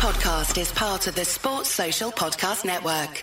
[0.00, 3.22] podcast is part of the Sports Social Podcast Network.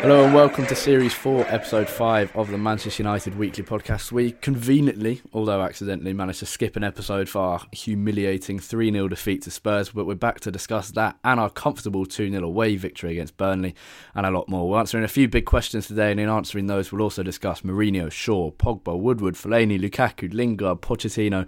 [0.00, 4.10] Hello and welcome to Series 4, Episode 5 of the Manchester United Weekly Podcast.
[4.10, 9.42] We conveniently, although accidentally, managed to skip an episode for our humiliating 3 0 defeat
[9.42, 13.12] to Spurs, but we're back to discuss that and our comfortable 2 0 away victory
[13.12, 13.74] against Burnley
[14.14, 14.70] and a lot more.
[14.70, 18.10] We're answering a few big questions today, and in answering those, we'll also discuss Mourinho,
[18.10, 21.46] Shaw, Pogba, Woodward, Fellaini, Lukaku, Lingard, Pochettino,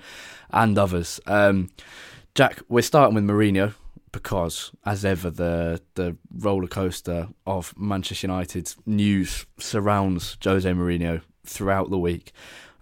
[0.50, 1.20] and others.
[1.26, 1.70] Um,
[2.34, 3.72] Jack, we're starting with Mourinho
[4.12, 11.90] because, as ever, the the roller coaster of Manchester United's news surrounds Jose Mourinho throughout
[11.90, 12.32] the week.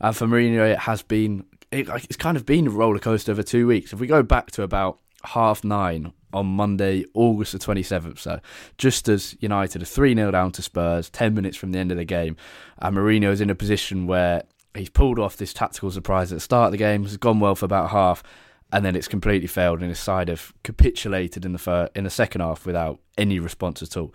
[0.00, 3.42] And for Mourinho, it has been it, it's kind of been a roller coaster over
[3.42, 3.92] two weeks.
[3.92, 8.18] If we go back to about half nine on Monday, August the 27th.
[8.18, 8.40] So
[8.78, 11.98] just as United are 3 0 down to Spurs, 10 minutes from the end of
[11.98, 12.36] the game,
[12.78, 14.44] and Mourinho is in a position where
[14.74, 17.54] he's pulled off this tactical surprise at the start of the game, has gone well
[17.54, 18.22] for about half,
[18.72, 22.10] and then it's completely failed, and his side have capitulated in the fir- in the
[22.10, 24.14] second half without any response at all.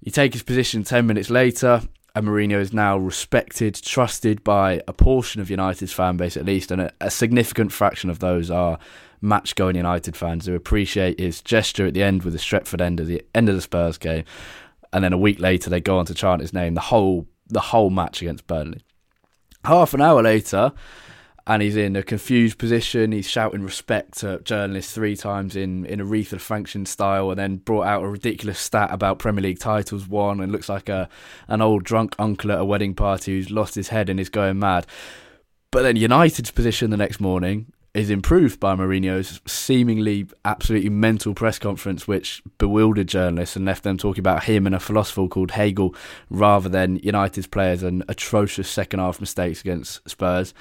[0.00, 1.82] You take his position ten minutes later,
[2.14, 6.70] and Mourinho is now respected, trusted by a portion of United's fan base at least,
[6.70, 8.78] and a, a significant fraction of those are
[9.22, 13.06] match-going United fans who appreciate his gesture at the end with the Stretford end of
[13.06, 14.24] the end of the Spurs game,
[14.92, 17.60] and then a week later they go on to chant his name the whole the
[17.60, 18.82] whole match against Burnley.
[19.64, 20.72] Half an hour later,
[21.46, 23.12] and he's in a confused position.
[23.12, 27.86] He's shouting respect to journalists three times in, in Aretha Franklin style, and then brought
[27.86, 31.08] out a ridiculous stat about Premier League titles won, and looks like a
[31.48, 34.58] an old drunk uncle at a wedding party who's lost his head and is going
[34.58, 34.86] mad.
[35.70, 41.58] But then United's position the next morning is improved by Mourinho's seemingly absolutely mental press
[41.58, 45.94] conference, which bewildered journalists and left them talking about him and a philosopher called Hegel
[46.28, 50.52] rather than United's players and atrocious second half mistakes against Spurs.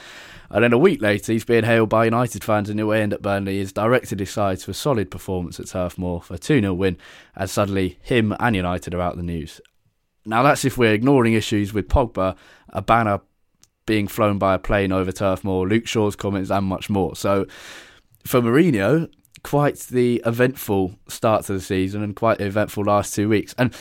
[0.50, 3.12] And then a week later, he's being hailed by United fans in the away end
[3.12, 3.58] at Burnley.
[3.58, 6.74] He's directed his side to a solid performance at Turf Moor for a 2 0
[6.74, 6.98] win,
[7.36, 9.60] and suddenly him and United are out the news.
[10.26, 12.38] Now, that's if we're ignoring issues with Pogba,
[12.70, 13.20] a banner
[13.86, 17.16] being flown by a plane over Turf Moor, Luke Shaw's comments, and much more.
[17.16, 17.46] So,
[18.26, 19.10] for Mourinho,
[19.44, 23.54] quite the eventful start to the season and quite the eventful last two weeks.
[23.58, 23.74] And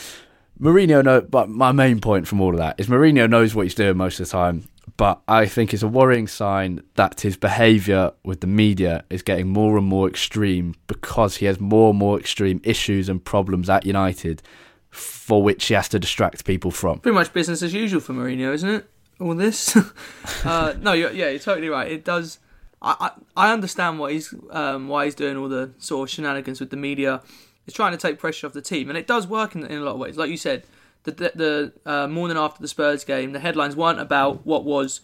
[0.60, 3.96] Mourinho, but my main point from all of that is Mourinho knows what he's doing
[3.96, 4.68] most of the time.
[4.96, 9.48] But I think it's a worrying sign that his behaviour with the media is getting
[9.48, 13.86] more and more extreme because he has more and more extreme issues and problems at
[13.86, 14.42] United
[14.90, 17.00] for which he has to distract people from.
[17.00, 18.88] Pretty much business as usual for Mourinho, isn't it?
[19.20, 19.76] All this.
[20.44, 21.90] uh, no, you're, yeah, you're totally right.
[21.90, 22.38] It does.
[22.82, 26.60] I, I, I understand why he's um, why he's doing all the sort of shenanigans
[26.60, 27.22] with the media.
[27.64, 29.82] He's trying to take pressure off the team, and it does work in, in a
[29.82, 30.16] lot of ways.
[30.16, 30.64] Like you said,
[31.04, 35.00] the the, the uh, morning after the Spurs game, the headlines weren't about what was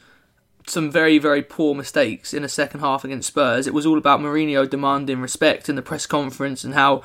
[0.66, 3.66] some very very poor mistakes in the second half against Spurs.
[3.66, 7.02] It was all about Mourinho demanding respect in the press conference and how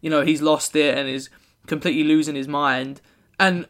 [0.00, 1.30] you know he's lost it and is
[1.66, 3.00] completely losing his mind.
[3.38, 3.66] And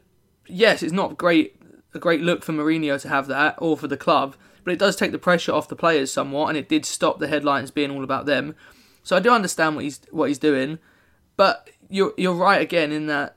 [0.46, 1.59] yes, it's not great
[1.94, 4.36] a great look for Mourinho to have that, or for the club.
[4.64, 7.28] But it does take the pressure off the players somewhat, and it did stop the
[7.28, 8.54] headlines being all about them.
[9.02, 10.78] So I do understand what he's what he's doing,
[11.36, 13.36] but you're you're right again in that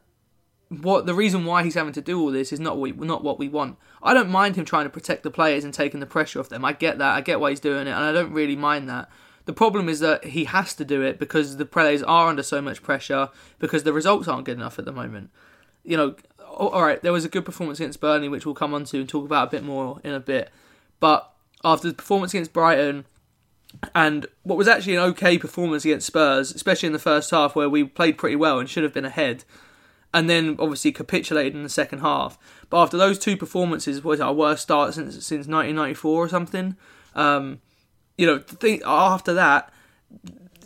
[0.69, 3.24] what the reason why he's having to do all this is not what we, not
[3.24, 3.78] what we want.
[4.02, 6.66] I don't mind him trying to protect the players and taking the pressure off them.
[6.66, 7.16] I get that.
[7.16, 9.09] I get why he's doing it, and I don't really mind that.
[9.46, 12.62] The problem is that he has to do it because the players are under so
[12.62, 15.31] much pressure because the results aren't good enough at the moment.
[15.84, 16.16] You know,
[16.58, 19.00] Oh, all right, there was a good performance against Burnley, which we'll come on to
[19.00, 20.50] and talk about a bit more in a bit.
[21.00, 21.31] But
[21.64, 23.06] after the performance against Brighton
[23.96, 27.69] and what was actually an okay performance against Spurs, especially in the first half where
[27.69, 29.44] we played pretty well and should have been ahead,
[30.14, 32.38] and then obviously capitulated in the second half.
[32.70, 36.75] But after those two performances, was our worst start since since 1994 or something.
[37.16, 37.62] Um,
[38.18, 38.44] you know,
[38.85, 39.74] after that,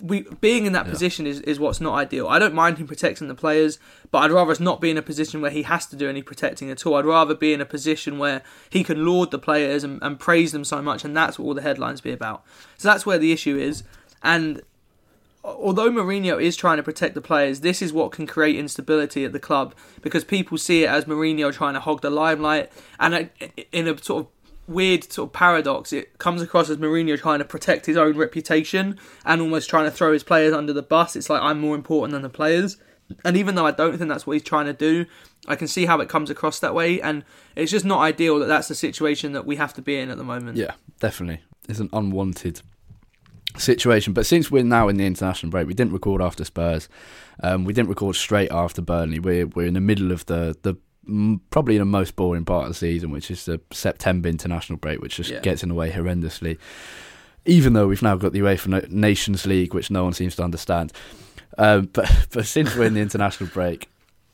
[0.02, 0.92] we being in that yeah.
[0.92, 2.28] position is, is what's not ideal.
[2.28, 3.80] I don't mind him protecting the players,
[4.12, 6.22] but I'd rather us not be in a position where he has to do any
[6.22, 6.96] protecting at all.
[6.96, 10.52] I'd rather be in a position where he can laud the players and, and praise
[10.52, 12.44] them so much, and that's what all the headlines be about.
[12.78, 13.84] So that's where the issue is.
[14.24, 14.62] And
[15.44, 19.32] although Mourinho is trying to protect the players, this is what can create instability at
[19.32, 23.30] the club because people see it as Mourinho trying to hog the limelight, and
[23.72, 24.32] in a sort of
[24.68, 25.94] weird sort of paradox.
[25.94, 29.92] It comes across as Mourinho trying to protect his own reputation and almost trying to
[29.92, 31.16] throw his players under the bus.
[31.16, 32.78] It's like I'm more important than the players.
[33.24, 35.06] And even though I don't think that's what he's trying to do,
[35.48, 37.02] I can see how it comes across that way.
[37.02, 37.24] And
[37.56, 40.18] it's just not ideal that that's the situation that we have to be in at
[40.18, 40.58] the moment.
[40.58, 41.42] Yeah, definitely.
[41.70, 42.62] It's an unwanted
[43.58, 44.14] situation.
[44.14, 46.90] But since we're now in the international break, we didn't record after Spurs.
[47.42, 49.20] Um, we didn't record straight after Burnley.
[49.20, 50.76] We're we're in the middle of the the
[51.50, 55.16] probably the most boring part of the season, which is the September international break, which
[55.18, 55.40] just Yeah.
[55.42, 56.58] gets in the way horrendously.
[57.46, 60.44] Even though we've now got the UEFA Na- Nations League, which no one seems to
[60.44, 60.92] understand,
[61.58, 63.90] um, but but since we're in the international break,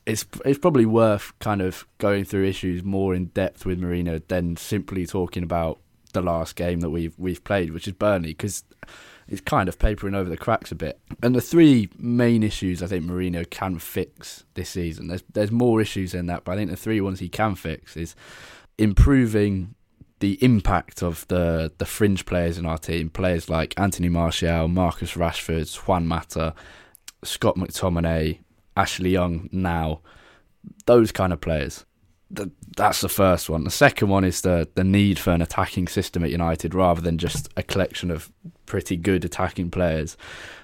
[0.06, 4.56] it's it's probably worth kind of going through issues more in depth with Mourinho than
[4.58, 5.80] simply talking about
[6.14, 8.64] the last game that we've we've played, which is Burnley, because
[9.28, 11.00] it's kind of papering over the cracks a bit.
[11.22, 15.08] And the three main issues I think Mourinho can fix this season.
[15.08, 17.96] There's there's more issues than that, but I think the three ones he can fix
[17.98, 18.16] is
[18.78, 19.76] improving
[20.20, 25.14] the impact of the the fringe players in our team, players like Anthony Martial, Marcus
[25.14, 26.54] Rashford, Juan Mata,
[27.24, 28.40] Scott McTominay,
[28.78, 30.02] Ashley Young now,
[30.86, 31.86] those kind of players.
[32.36, 33.64] Th- That's the first one.
[33.64, 37.18] The second one is the the need for an attacking system at United rather than
[37.18, 38.32] just a collection of
[38.66, 40.18] pretty good attacking players.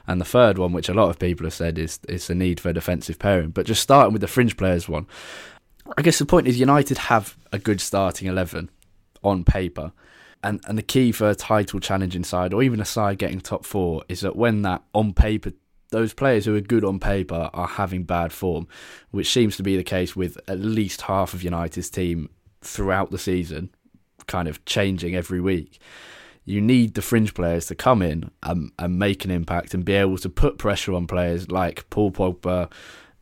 [0.07, 2.59] And the third one, which a lot of people have said, is is the need
[2.59, 3.51] for a defensive pairing.
[3.51, 5.05] But just starting with the fringe players one,
[5.97, 8.69] I guess the point is United have a good starting eleven
[9.23, 9.91] on paper.
[10.41, 13.65] And and the key for a title challenging side or even a side getting top
[13.65, 15.51] four is that when that on paper
[15.91, 18.67] those players who are good on paper are having bad form,
[19.11, 22.29] which seems to be the case with at least half of United's team
[22.61, 23.69] throughout the season,
[24.27, 25.79] kind of changing every week.
[26.45, 29.93] You need the fringe players to come in and, and make an impact and be
[29.93, 32.71] able to put pressure on players like Paul Pogba,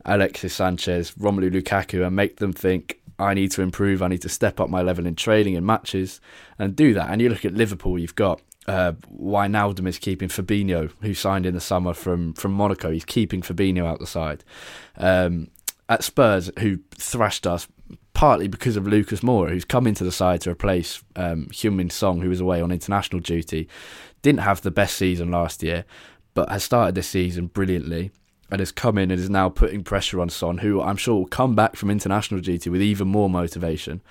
[0.06, 4.30] Alexis Sanchez, Romelu Lukaku, and make them think, I need to improve, I need to
[4.30, 6.22] step up my level in training and matches
[6.60, 7.10] and do that.
[7.10, 11.54] And you look at Liverpool, you've got uh, Wijnaldum is keeping Fabinho, who signed in
[11.54, 12.92] the summer from, from Monaco.
[12.92, 14.44] He's keeping Fabinho out the side.
[14.98, 15.50] Um,
[15.90, 17.68] at Spurs, who thrashed us
[18.14, 22.20] partly because of Lucas Moura, who's come into the side to replace um, Heung-min Son,
[22.20, 23.70] who was away on international duty.
[24.22, 25.86] Didn't have the best season last year,
[26.34, 28.12] but has started this season brilliantly
[28.50, 31.26] and has come in and is now putting pressure on Son, who I'm sure will
[31.28, 34.02] come back from international duty with even more motivation.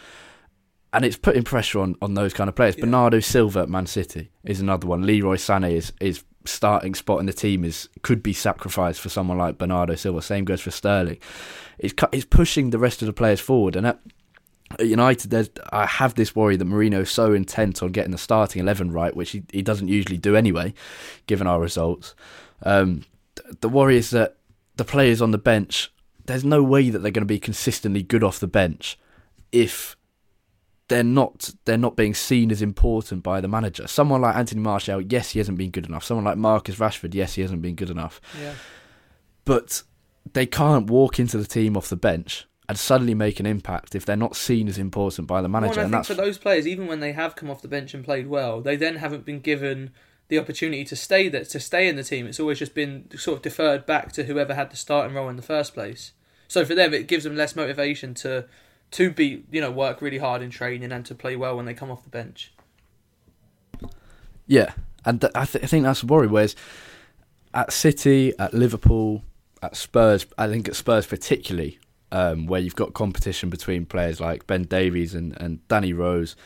[0.96, 2.74] And it's putting pressure on, on those kind of players.
[2.74, 5.04] Bernardo Silva at Man City is another one.
[5.04, 9.36] Leroy Sané is, is starting spot in the team is could be sacrificed for someone
[9.36, 10.22] like Bernardo Silva.
[10.22, 11.18] Same goes for Sterling.
[11.78, 13.76] It's it's pushing the rest of the players forward.
[13.76, 14.00] And at,
[14.78, 18.90] at United, I have this worry that Mourinho's so intent on getting the starting eleven
[18.90, 20.72] right, which he, he doesn't usually do anyway,
[21.26, 22.14] given our results.
[22.62, 23.04] Um,
[23.34, 24.36] th- the worry is that
[24.76, 25.92] the players on the bench,
[26.24, 28.98] there's no way that they're going to be consistently good off the bench
[29.52, 29.95] if
[30.88, 33.86] they're not they're not being seen as important by the manager.
[33.88, 36.04] Someone like Anthony Martial, yes, he hasn't been good enough.
[36.04, 38.20] Someone like Marcus Rashford, yes, he hasn't been good enough.
[38.40, 38.54] Yeah.
[39.44, 39.82] But
[40.32, 44.04] they can't walk into the team off the bench and suddenly make an impact if
[44.04, 45.80] they're not seen as important by the Well, manager.
[45.80, 47.94] and and I that's for those players, even when they have come off the bench
[47.94, 49.90] and played well, they then haven't been given
[50.28, 52.26] the opportunity to stay there, to stay in the team.
[52.26, 55.36] It's always just been sort of deferred back to whoever had the starting role in
[55.36, 56.10] the first place.
[56.48, 58.46] So for them, it gives them less motivation to
[58.92, 61.74] to be you know work really hard in training and to play well when they
[61.74, 62.52] come off the bench.
[64.46, 64.72] Yeah,
[65.04, 66.28] and th- I, th- I think that's a worry.
[66.28, 66.54] Whereas
[67.52, 69.24] at City, at Liverpool,
[69.62, 71.78] at Spurs, I think at Spurs particularly,
[72.12, 76.36] um, where you've got competition between players like Ben Davies and, and Danny Rose,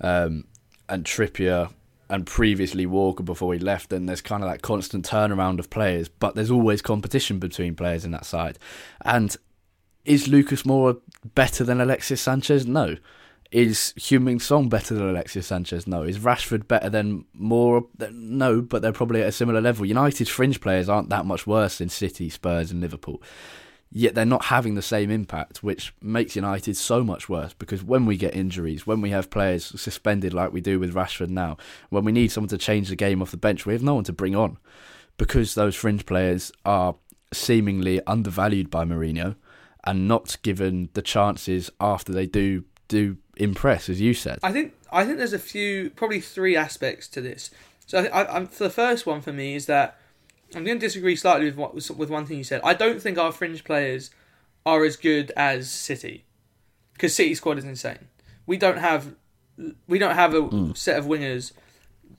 [0.00, 0.44] um,
[0.88, 1.70] and Trippier,
[2.08, 6.08] and previously Walker before he left, and there's kind of that constant turnaround of players,
[6.08, 8.58] but there's always competition between players in that side.
[9.04, 9.36] And
[10.08, 10.98] is Lucas Moura
[11.34, 12.66] better than Alexis Sanchez?
[12.66, 12.96] No.
[13.50, 15.86] Is Heung-min Son better than Alexis Sanchez?
[15.86, 16.02] No.
[16.02, 17.84] Is Rashford better than Moura?
[18.10, 19.84] No, but they're probably at a similar level.
[19.84, 23.22] United's fringe players aren't that much worse than City, Spurs, and Liverpool.
[23.90, 27.52] Yet they're not having the same impact, which makes United so much worse.
[27.52, 31.28] Because when we get injuries, when we have players suspended like we do with Rashford
[31.28, 31.58] now,
[31.90, 34.04] when we need someone to change the game off the bench, we have no one
[34.04, 34.56] to bring on.
[35.18, 36.96] Because those fringe players are
[37.32, 39.36] seemingly undervalued by Mourinho
[39.84, 44.38] and not given the chances after they do do impress, as you said.
[44.42, 47.50] I think I think there's a few, probably three aspects to this.
[47.86, 49.98] So I, I, for the first one for me is that
[50.54, 52.60] I'm going to disagree slightly with what with one thing you said.
[52.64, 54.10] I don't think our fringe players
[54.64, 56.24] are as good as City
[56.92, 58.08] because City squad is insane.
[58.46, 59.14] We don't have
[59.86, 60.76] we don't have a mm.
[60.76, 61.52] set of wingers.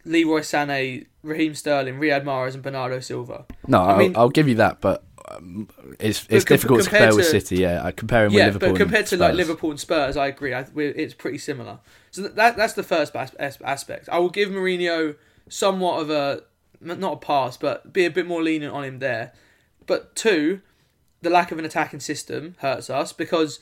[0.05, 3.45] Leroy Sané, Raheem Sterling, Riyad Mahrez, and Bernardo Silva.
[3.67, 5.69] No, I I'll, mean- I'll give you that, but um,
[5.99, 7.57] it's it's com- difficult to compare with City.
[7.57, 8.73] Yeah, I compare him yeah, with Liverpool.
[8.73, 10.53] but compared to like Liverpool and Spurs, I agree.
[10.53, 11.79] I, we're, it's pretty similar.
[12.11, 14.09] So that, that that's the first as- as- aspect.
[14.11, 15.15] I will give Mourinho
[15.47, 16.43] somewhat of a
[16.81, 19.33] not a pass, but be a bit more lenient on him there.
[19.85, 20.61] But two,
[21.21, 23.59] the lack of an attacking system hurts us because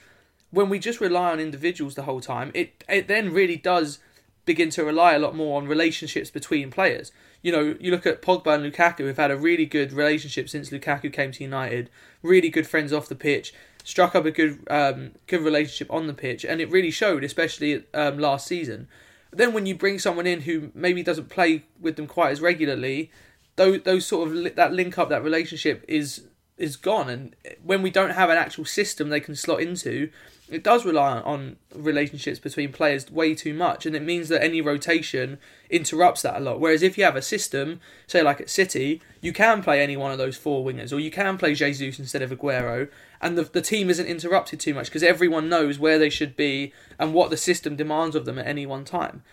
[0.52, 4.00] when we just rely on individuals the whole time, it it then really does
[4.46, 7.12] begin to rely a lot more on relationships between players.
[7.41, 10.70] You know, you look at Pogba and Lukaku, who've had a really good relationship since
[10.70, 11.89] Lukaku came to United.
[12.22, 13.53] Really good friends off the pitch.
[13.84, 17.86] Struck up a good um, good relationship on the pitch, and it really showed, especially
[17.94, 18.88] um, last season.
[19.32, 23.12] Then when you bring someone in who maybe doesn't play with them quite as regularly,
[23.56, 26.24] those those sort of that link up, that relationship is
[26.58, 27.10] is gone.
[27.10, 30.10] And when we don't have an actual system they can slot into,
[30.50, 34.62] it does rely on relationships between players way too much, and it means that any
[34.62, 35.39] rotation
[35.70, 36.60] interrupts that a lot.
[36.60, 40.12] Whereas if you have a system, say like at City, you can play any one
[40.12, 42.89] of those four wingers, or you can play Jesus instead of Aguero,
[43.22, 46.72] and the the team isn't interrupted too much because everyone knows where they should be
[46.98, 49.24] and what the system demands of them at any one time.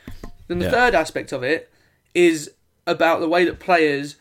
[0.49, 0.71] Then the Yeah.
[0.73, 1.71] third aspect of it
[2.15, 2.51] is
[2.87, 4.17] about the way that players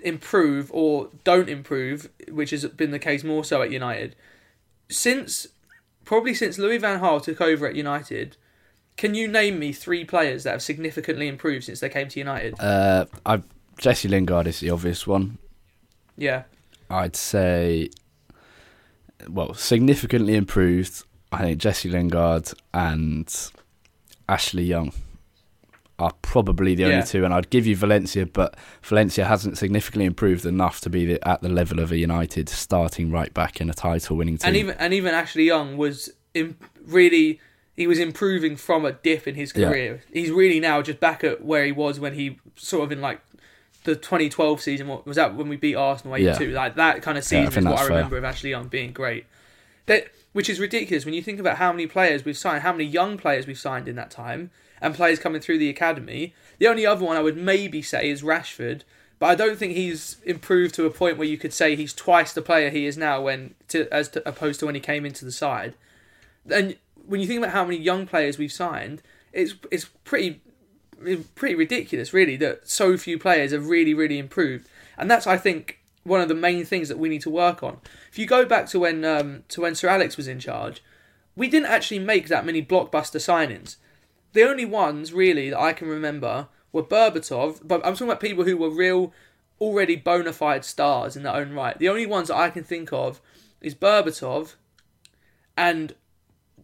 [0.00, 4.14] improve or don't improve, which has been the case more so at United.
[4.88, 5.48] Since
[6.06, 8.38] probably since Louis Van Gaal took over at United,
[8.96, 12.58] can you name me three players that have significantly improved since they came to United?
[12.58, 13.42] Uh, I
[13.76, 15.36] Jesse Lingard is the obvious one.
[16.16, 16.44] Yeah,
[16.88, 17.90] I'd say,
[19.28, 21.02] well, significantly improved.
[21.30, 23.28] I think Jesse Lingard and
[24.26, 24.92] Ashley Young
[25.98, 27.02] are probably the only Yeah.
[27.04, 31.26] two, and I'd give you Valencia, but Valencia hasn't significantly improved enough to be the,
[31.28, 34.46] at the level of a United starting right back in a title-winning team.
[34.48, 36.10] and even and even Ashley Young was
[36.86, 37.40] really
[37.74, 39.68] he was improving from a dip in his Yeah.
[39.68, 40.02] career.
[40.12, 43.20] He's really now just back at where he was when he sort of in like
[43.84, 44.88] the 2012 season.
[44.88, 46.52] What was that when we beat Arsenal 8-2?
[46.52, 47.96] Like that kind of season think is what I fair.
[47.96, 49.26] remember of Ashley Young being great.
[49.86, 52.84] That which is ridiculous when you think about how many players we've signed, how many
[52.84, 56.34] young players we've signed in that time, and players coming through the academy.
[56.58, 58.82] The only other one I would maybe say is Rashford,
[59.18, 62.32] but I don't think he's improved to a point where you could say he's twice
[62.32, 65.24] the player he is now when to, as to, opposed to when he came into
[65.24, 65.74] the side.
[66.50, 69.02] And when you think about how many young players we've signed,
[69.32, 70.40] it's it's pretty
[71.34, 74.68] pretty ridiculous, really, that so few players have really really improved.
[74.98, 77.78] And that's I think one of the main things that we need to work on.
[78.10, 80.82] If you go back to when um, to when Sir Alex was in charge,
[81.34, 83.76] we didn't actually make that many blockbuster signings.
[84.36, 88.44] The only ones really that I can remember were Berbatov, but I'm talking about people
[88.44, 89.14] who were real,
[89.58, 91.78] already bona fide stars in their own right.
[91.78, 93.22] The only ones that I can think of
[93.62, 94.56] is Berbatov
[95.56, 95.94] and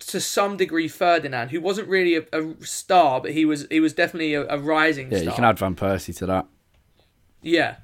[0.01, 3.95] to some degree Ferdinand, who wasn't really a, a star, but he was he was
[3.95, 5.31] definitely a, a rising yeah, star.
[5.31, 6.47] you can add Van Persie to that,
[7.41, 7.77] yeah,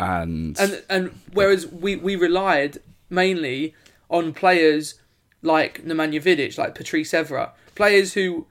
[0.00, 2.78] and, and and whereas we we relied
[3.10, 3.74] mainly
[4.08, 4.94] on players
[5.42, 8.46] like Nemanja Vidic, like Patrice Evra, players who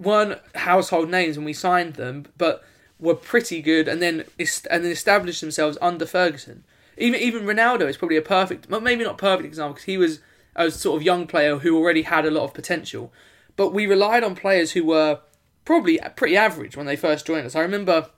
[0.00, 2.64] weren't household names when we signed them, but
[2.98, 4.24] were pretty good, and then
[4.70, 6.64] and then established themselves under Ferguson.
[6.96, 10.20] Even even Ronaldo is probably a perfect, maybe not perfect example because he was
[10.56, 13.12] a sort of young player who already had a lot of potential,
[13.56, 15.20] but we relied on players who were
[15.64, 17.54] probably pretty average when they first joined us.
[17.54, 18.10] I remember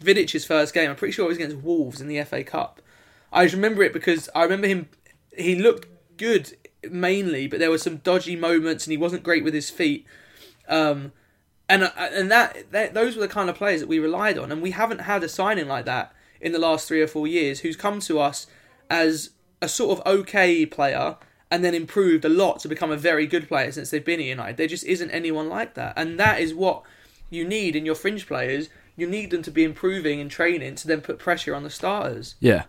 [0.00, 0.90] Vidic's first game.
[0.90, 2.80] I'm pretty sure it was against Wolves in the FA Cup.
[3.32, 4.88] I just remember it because I remember him.
[5.36, 6.56] He looked good
[6.88, 10.06] mainly, but there were some dodgy moments, and he wasn't great with his feet.
[10.68, 11.12] Um,
[11.68, 14.60] and and that, that those were the kind of players that we relied on, and
[14.60, 17.76] we haven't had a signing like that in the last three or four years who's
[17.76, 18.46] come to us
[18.90, 19.30] as
[19.62, 21.16] a sort of okay player
[21.50, 24.26] and then improved a lot to become a very good player since they've been at
[24.26, 24.56] United.
[24.56, 26.82] There just isn't anyone like that, and that is what
[27.30, 28.68] you need in your fringe players.
[28.96, 32.34] You need them to be improving and training to then put pressure on the starters.
[32.40, 32.64] Yeah.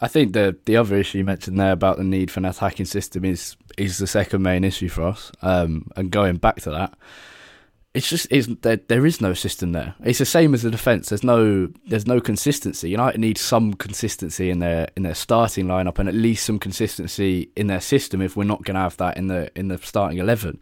[0.00, 2.86] I think the the other issue you mentioned there about the need for an attacking
[2.86, 5.32] system is is the second main issue for us.
[5.42, 6.94] Um, and going back to that,
[7.94, 9.94] it's just is there, there is no system there.
[10.04, 11.08] It's the same as the defence.
[11.08, 12.90] There's no there's no consistency.
[12.90, 17.50] United need some consistency in their in their starting lineup and at least some consistency
[17.56, 20.18] in their system if we're not going to have that in the in the starting
[20.18, 20.60] eleven.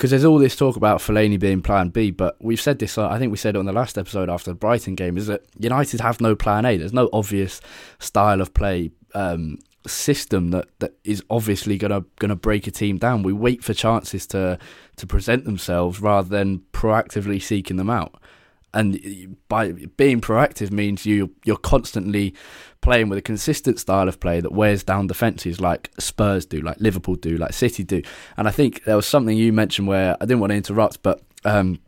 [0.00, 2.96] Because there's all this talk about Fellaini being Plan B, but we've said this.
[2.96, 5.18] uh, I think we said it on the last episode after the Brighton game.
[5.18, 6.78] Is that United have no Plan A?
[6.78, 7.60] There's no obvious
[7.98, 13.22] style of play um, system that, that is obviously gonna gonna break a team down.
[13.22, 14.58] We wait for chances to
[14.96, 18.22] to present themselves rather than proactively seeking them out.
[18.72, 22.34] And by being proactive means you you're constantly
[22.80, 26.78] playing with a consistent style of play that wears down defences like Spurs do, like
[26.80, 28.00] Liverpool do, like City do.
[28.36, 31.20] And I think there was something you mentioned where I didn't want to interrupt, but
[31.44, 31.80] um,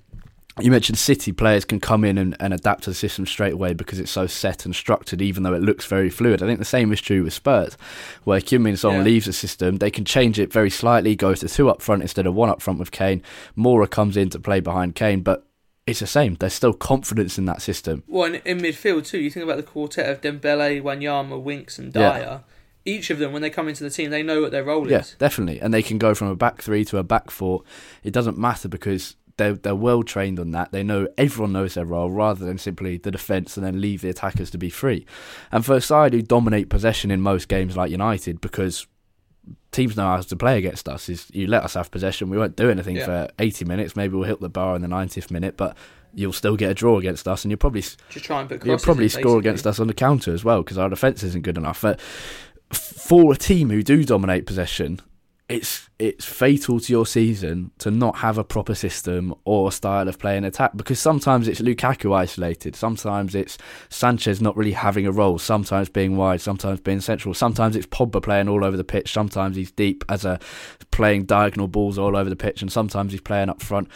[0.61, 3.73] you mentioned City players can come in and, and adapt to the system straight away
[3.73, 6.43] because it's so set and structured, even though it looks very fluid.
[6.43, 7.79] I think the same is true with Spurs,
[8.25, 9.03] where Kim Min Song Yeah.
[9.03, 12.27] leaves the system, they can change it very slightly, go to two up front instead
[12.27, 13.23] of one up front with Kane.
[13.57, 15.47] Moura comes in to play behind Kane, but
[15.87, 16.37] it's the same.
[16.37, 18.03] There's still confidence in that system.
[18.07, 21.95] Well, in, in midfield too, you think about the quartet of Dembele, Wanyama, Winks, and
[21.95, 22.41] Yeah.
[22.85, 25.01] Each of them, when they come into the team, they know what their role Yeah,
[25.01, 25.15] is.
[25.19, 25.61] definitely.
[25.61, 27.63] And they can go from a back three to a back four.
[28.03, 30.73] It doesn't matter because they're they're well trained on that.
[30.73, 34.09] They know everyone knows their role rather than simply the defence and then leave the
[34.11, 35.07] attackers to be free.
[35.53, 38.87] And for a side who dominate possession in most games like United, because
[39.71, 42.57] teams know how to play against us, is you let us have possession, we won't
[42.57, 43.05] do anything Yeah.
[43.07, 43.97] for eighty minutes.
[43.97, 45.77] Maybe we'll hit the bar in the ninetieth minute, but
[46.15, 48.79] you'll still get a draw against us, and you'll probably Just try and put you'll
[48.79, 51.81] probably score against us on the counter as well because our defence isn't good enough.
[51.83, 52.01] But
[52.71, 55.01] for a team who do dominate possession,
[55.49, 60.19] it's it's fatal to your season to not have a proper system or style of
[60.19, 63.59] play and attack because sometimes it's Lukaku isolated, sometimes it's
[63.89, 68.23] Sanchez not really having a role, sometimes being wide, sometimes being central, sometimes it's Pogba
[68.23, 70.39] playing all over the pitch, sometimes he's deep as a
[70.91, 73.89] playing diagonal balls all over the pitch, and sometimes he's playing up front,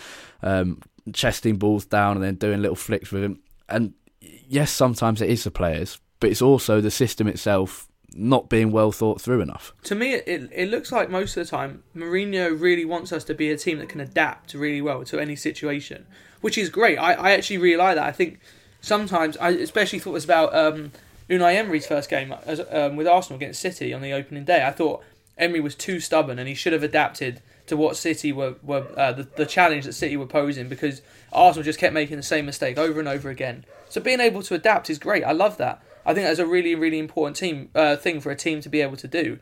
[0.43, 0.81] um,
[1.13, 3.41] chesting balls down and then doing little flicks with him.
[3.69, 7.86] And yes, sometimes it is the players, but it's also the system itself
[8.19, 9.73] not being well thought through enough.
[9.85, 13.25] To me, it, it, it looks like most of the time Mourinho really wants us
[13.25, 16.07] to be a team that can adapt really well to any situation,
[16.41, 16.97] which is great.
[16.97, 18.07] I, I actually really like that.
[18.07, 18.41] I think
[18.81, 20.93] sometimes, I especially thought this about um,
[21.29, 24.65] Unai Emery's first game as, um, with Arsenal against City on the opening day.
[24.65, 25.03] I thought
[25.39, 29.13] Emery was too stubborn and he should have adapted to what City were, were uh,
[29.13, 32.79] the, the challenge that City were posing because Arsenal just kept making the same mistake
[32.79, 33.65] over and over again.
[33.89, 35.25] So being able to adapt is great.
[35.25, 35.83] I love that.
[36.07, 38.81] I think that's a really, really important team uh, thing for a team to be
[38.81, 39.39] able to do.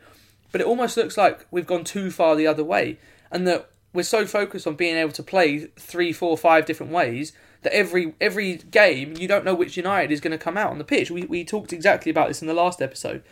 [0.51, 2.99] But it almost looks like we've gone too far the other way,
[3.31, 7.33] and that we're so focused on being able to play three, four, five different ways
[7.63, 10.79] that every every game you don't know which United is going to come out on
[10.79, 11.11] the pitch.
[11.11, 13.23] We we talked exactly about this in the last episode.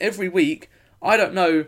[0.00, 0.70] Every week,
[1.02, 1.66] I don't know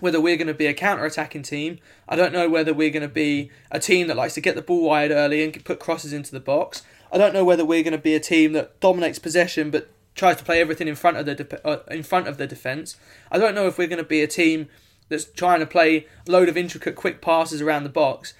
[0.00, 1.78] whether we're going to be a counter-attacking team.
[2.08, 4.62] I don't know whether we're going to be a team that likes to get the
[4.62, 6.82] ball wide early and put crosses into the box.
[7.12, 10.36] I don't know whether we're going to be a team that dominates possession but tries
[10.36, 12.96] to play everything in front of the de- uh, in front of the defense.
[13.32, 14.68] I don't know if we're going to be a team
[15.08, 18.34] that's trying to play a load of intricate quick passes around the box.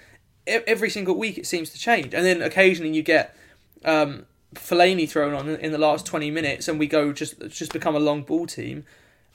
[0.47, 3.35] E- Every single week it seems to change, and then occasionally you get
[3.83, 7.95] um, Fellaini thrown on in the last twenty minutes, and we go just just become
[7.95, 8.85] a long ball team.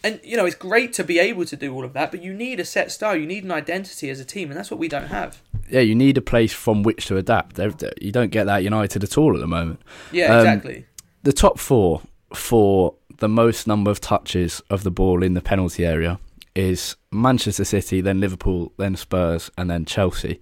[0.02, 2.32] And you know it's great to be able to do all of that, but you
[2.32, 4.88] need a set style, you need an identity as a team, and that's what we
[4.88, 5.42] don't have.
[5.68, 7.58] Yeah, you need a place from which to adapt.
[8.00, 9.80] You don't get that United at all at the moment.
[10.10, 10.86] Yeah, Um, exactly.
[11.22, 12.00] The top four
[12.34, 16.18] for the most number of touches of the ball in the penalty area
[16.54, 20.40] is Manchester City, then Liverpool, then Spurs, and then Chelsea,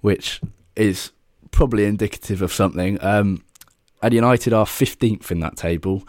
[0.00, 0.40] which
[0.76, 1.12] is
[1.50, 3.02] probably indicative of something.
[3.02, 3.44] Um,
[4.02, 6.06] and United are 15th in that table,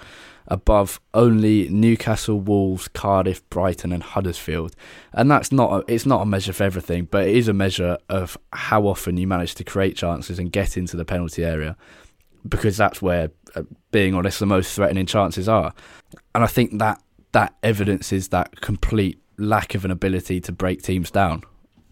[0.47, 4.76] above only Newcastle, Wolves, Cardiff, Brighton, and Huddersfield.
[5.13, 7.97] And that's not a, it's not a measure for everything, but it is a measure
[8.10, 11.78] of how often you manage to create chances and get into the penalty area,
[12.47, 15.73] because that's where, uh, being honest, the most threatening chances are.
[16.34, 17.01] And I think that
[17.32, 21.43] that evidences that complete lack of an ability to break teams down,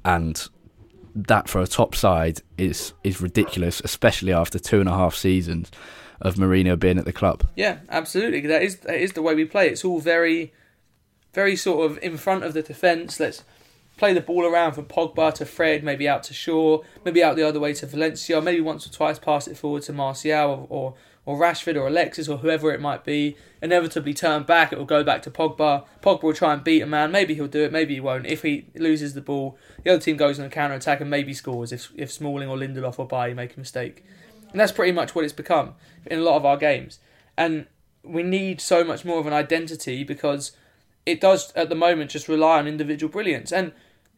[0.03, 0.47] and
[1.15, 5.71] that for a top side is is ridiculous, especially after two and a half seasons
[6.21, 7.47] of Mourinho being at the club.
[7.55, 8.41] Yeah, absolutely.
[8.41, 9.69] That is that is the way we play.
[9.69, 10.53] It's all very,
[11.33, 13.19] very sort of in front of the defence.
[13.19, 13.43] Let's
[13.99, 17.47] play the ball around from Pogba to Fred, maybe out to Shaw, maybe out the
[17.47, 20.93] other way to Valencia, maybe once or twice pass it forward to Martial or, or
[21.25, 23.35] or Rashford or Alexis or whoever it might be.
[23.61, 25.85] Inevitably turn back, it will go back to Pogba.
[26.01, 27.11] Pogba will try and beat a man.
[27.11, 28.25] Maybe he'll do it, maybe he won't.
[28.25, 31.33] If he loses the ball, the other team goes on a counter attack and maybe
[31.33, 34.03] scores if if Smalling or Lindelof or Bailly make a mistake.
[34.51, 36.99] And that's pretty much what it's become in a lot of our games.
[37.37, 37.67] And
[38.01, 40.53] we need so much more of an identity because
[41.05, 43.51] it does at the moment just rely on individual brilliance.
[43.51, 43.73] And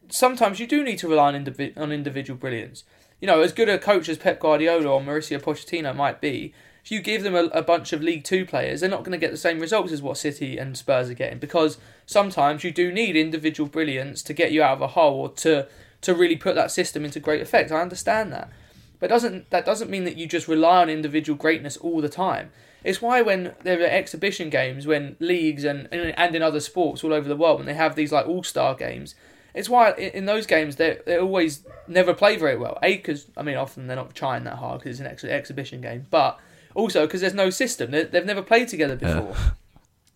[0.08, 2.84] sometimes you do need to rely on, indivi- on individual brilliance.
[3.20, 6.52] You know, as good a coach as Pep Guardiola or Mauricio Pochettino might be,
[6.84, 9.18] if you give them a, a bunch of League Two players, they're not going to
[9.18, 12.90] get the same results as what City and Spurs are getting because sometimes you do
[12.90, 15.68] need individual brilliance to get you out of a hole or to
[16.00, 17.70] to really put that system into great effect.
[17.70, 18.50] I understand that.
[18.98, 22.50] But doesn't that doesn't mean that you just rely on individual greatness all the time.
[22.84, 27.12] It's why when there are exhibition games, when leagues and and in other sports all
[27.12, 29.14] over the world, when they have these like all star games,
[29.54, 32.78] it's why in those games they they always never play very well.
[32.82, 35.80] A because I mean often they're not trying that hard because it's an ex- exhibition
[35.80, 36.38] game, but
[36.74, 37.90] also because there's no system.
[37.90, 39.34] They, they've never played together before.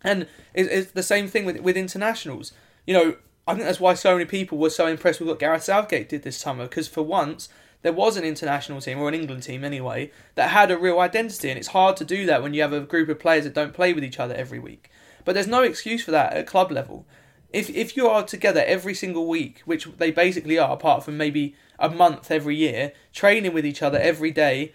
[0.03, 2.53] And it's, it's the same thing with with internationals.
[2.85, 3.15] You know,
[3.47, 6.23] I think that's why so many people were so impressed with what Gareth Southgate did
[6.23, 6.63] this summer.
[6.63, 7.49] Because for once,
[7.81, 11.49] there was an international team or an England team anyway that had a real identity,
[11.49, 13.73] and it's hard to do that when you have a group of players that don't
[13.73, 14.89] play with each other every week.
[15.25, 17.05] But there's no excuse for that at club level.
[17.53, 21.55] If if you are together every single week, which they basically are, apart from maybe
[21.79, 24.73] a month every year, training with each other every day,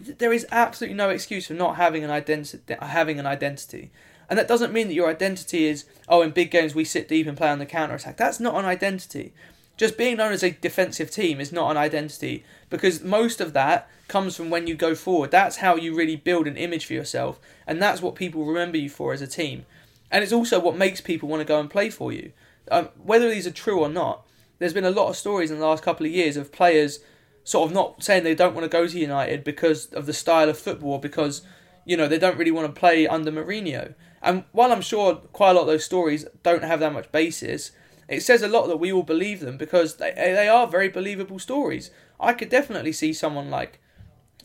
[0.00, 2.74] there is absolutely no excuse for not having an identity.
[2.80, 3.90] Having an identity,
[4.28, 7.26] and that doesn't mean that your identity is oh, in big games we sit deep
[7.26, 8.16] and play on the counter attack.
[8.16, 9.32] That's not an identity.
[9.80, 13.88] just being known as a defensive team is not an identity because most of that
[14.08, 15.30] comes from when you go forward.
[15.30, 18.90] That's how you really build an image for yourself, and that's what people remember you
[18.90, 19.64] for as a team.
[20.10, 22.32] And it's also what makes people want to go and play for you.
[22.70, 24.26] Um, whether these are true or not,
[24.58, 27.00] there's been a lot of stories in the last couple of years of players
[27.44, 30.48] sort of not saying they don't want to go to United because of the style
[30.48, 31.42] of football, because
[31.84, 33.94] you know they don't really want to play under Mourinho.
[34.22, 37.72] And while I'm sure quite a lot of those stories don't have that much basis,
[38.08, 41.38] it says a lot that we all believe them because they they are very believable
[41.38, 41.90] stories.
[42.18, 43.80] I could definitely see someone like,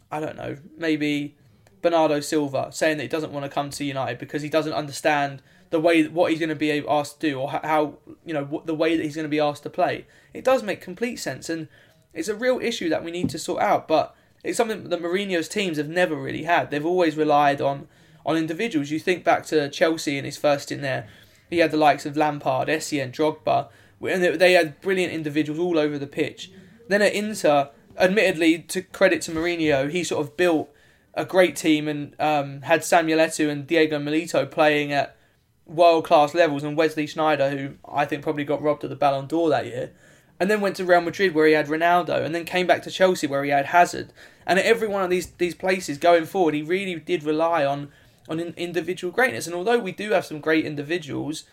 [0.10, 1.36] I don't know, maybe
[1.82, 5.42] Bernardo Silva saying that he doesn't want to come to United because he doesn't understand
[5.76, 8.74] the way what he's going to be asked to do or how you know the
[8.74, 10.06] way that he's going to be asked to play.
[10.34, 11.68] It does make complete sense and
[12.14, 13.90] it's a real issue that we need to sort out.
[13.90, 16.72] But it's something that Mourinho's teams have never really had.
[16.72, 17.90] They've always relied on
[18.26, 18.90] on individuals.
[18.90, 21.10] You think back to Chelsea in his first in there,
[21.50, 23.68] he had the likes of Lampard, Essien, Drogba,
[24.02, 26.52] and they had brilliant individuals all over the pitch.
[26.88, 30.70] Then at Inter, admittedly, to credit to Mourinho, he sort of built
[31.14, 35.16] a great team and um, had Samuel Eto'o and Diego Milito playing at
[35.66, 39.28] world class levels, and Wesley Sneijder, who I think probably got robbed of the Ballon
[39.28, 39.92] d'Or that year,
[40.40, 42.92] and then went to Real Madrid where he had Ronaldo, and then came back to
[42.92, 44.12] Chelsea where he had Hazard.
[44.46, 47.92] And at every one of these these places going forward, he really did rely on
[48.28, 49.48] on individual greatness.
[49.48, 51.46] And although we do have some great individuals,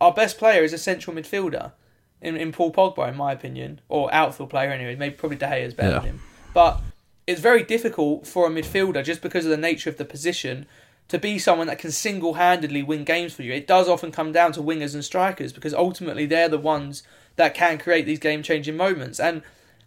[0.00, 1.72] our best player is a central midfielder
[2.20, 4.96] in, in Paul Pogba, in my opinion, or outfield player anyway.
[4.96, 5.98] Maybe probably De Gea is better yeah.
[6.00, 6.22] than him,
[6.54, 6.80] but
[7.26, 10.66] it's very difficult for a midfielder just because of the nature of the position
[11.08, 13.52] to be someone that can single handedly win games for you.
[13.52, 17.02] It does often come down to wingers and strikers because ultimately they're the ones
[17.36, 19.20] that can create these game changing moments.
[19.20, 19.42] And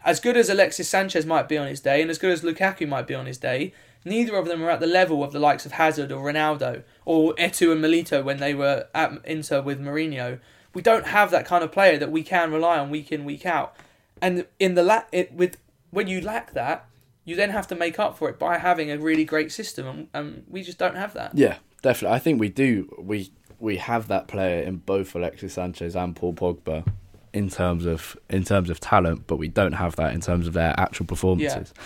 [0.06, 2.88] as good as Alexis Sanchez might be on his day, and as good as Lukaku
[2.88, 3.74] might be on his day,
[4.06, 7.34] neither of them are at the level of the likes of Hazard or Ronaldo or
[7.36, 10.40] Eto'o and Milito when they were at Inter with Mourinho.
[10.74, 13.46] We don't have that kind of player that we can rely on week in week
[13.46, 13.76] out.
[14.22, 15.58] And in the la- it, with
[15.92, 16.86] when you lack that,
[17.30, 20.08] you then have to make up for it by having a really great system, and,
[20.16, 21.38] and we just don't have that.
[21.38, 22.16] Yeah, definitely.
[22.16, 22.90] I think we do.
[22.98, 26.92] We we have that player in both Alexis Sanchez and Paul Pogba
[27.32, 30.54] in terms of in terms of talent, but we don't have that in terms of
[30.54, 31.72] their actual performances.
[31.76, 31.84] Yeah.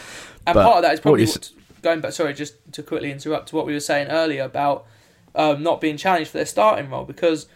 [0.47, 1.51] And but part of that is probably what
[1.81, 2.13] going back.
[2.13, 4.85] Sorry, just to quickly interrupt to what we were saying earlier about
[5.35, 7.47] um, not being challenged for their starting role because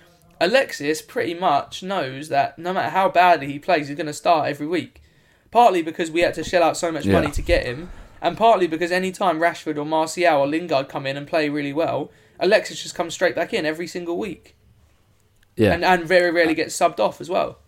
[0.41, 4.49] Alexis pretty much knows that no matter how badly he plays, he's going to start
[4.49, 5.01] every week.
[5.51, 7.13] Partly because we had to shell out so much yeah.
[7.13, 7.89] money to get him,
[8.21, 11.73] and partly because any time Rashford or Martial or Lingard come in and play really
[11.73, 14.55] well, Alexis just comes straight back in every single week.
[15.55, 17.59] Yeah, and and very rarely gets subbed off as well.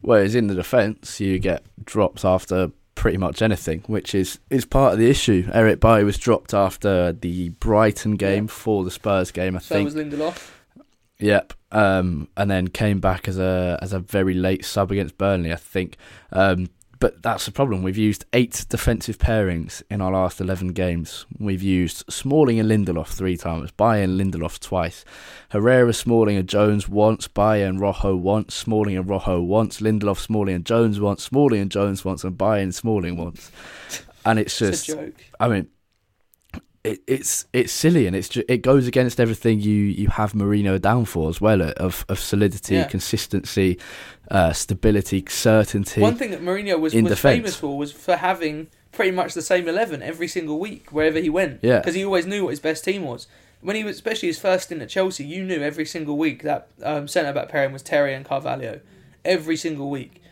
[0.00, 4.92] Whereas in the defence, you get drops after pretty much anything, which is, is part
[4.92, 5.48] of the issue.
[5.54, 9.86] Eric Bailly was dropped after the Brighton game for the Spurs game, I so think.
[9.86, 10.50] was Lindelof.
[11.20, 15.52] Yep, um, and then came back as a as a very late sub against Burnley,
[15.52, 15.96] I think.
[16.32, 16.68] Um,
[17.00, 17.82] but that's the problem.
[17.82, 21.24] We've used eight defensive pairings in our last 11 games.
[21.38, 25.06] We've used Smalling and Lindelof three times, and Lindelof twice,
[25.48, 30.66] Herrera, Smalling and Jones once, and Rojo once, Smalling and Rojo once, Lindelof, Smalling and
[30.66, 33.50] Jones once, Smalling and Jones once, and and Smalling once.
[34.26, 35.68] And it's just, it's I mean,
[36.84, 40.80] it, it's it's silly and it's just, it goes against everything you, you have Mourinho
[40.80, 42.84] down for as well of of solidity, yeah.
[42.84, 43.78] consistency,
[44.30, 46.00] uh, stability, certainty.
[46.00, 49.68] One thing that Mourinho was, was famous for was for having pretty much the same
[49.68, 51.60] eleven every single week wherever he went.
[51.62, 53.26] Yeah, because he always knew what his best team was.
[53.60, 56.68] When he was, especially his first stint at Chelsea, you knew every single week that
[56.82, 58.80] um, centre back pairing was Terry and Carvalho,
[59.22, 60.22] every single week,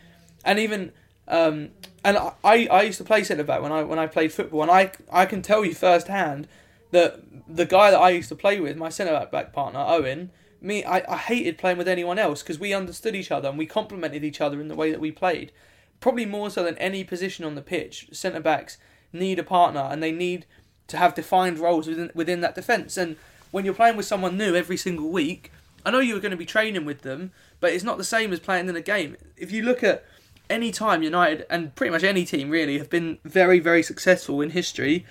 [0.46, 0.92] and even
[1.28, 1.68] um,
[2.08, 4.70] and I, I used to play centre back when I when I played football, and
[4.70, 6.48] I I can tell you firsthand
[6.90, 10.84] that the guy that I used to play with, my centre back partner Owen, me
[10.84, 14.24] I, I hated playing with anyone else because we understood each other and we complemented
[14.24, 15.52] each other in the way that we played.
[16.00, 18.78] Probably more so than any position on the pitch, centre backs
[19.12, 20.46] need a partner and they need
[20.86, 22.96] to have defined roles within within that defence.
[22.96, 23.16] And
[23.50, 25.52] when you're playing with someone new every single week,
[25.84, 28.40] I know you're going to be training with them, but it's not the same as
[28.40, 29.18] playing in a game.
[29.36, 30.04] If you look at
[30.50, 34.50] any time United and pretty much any team really have been very, very successful in
[34.50, 35.06] history,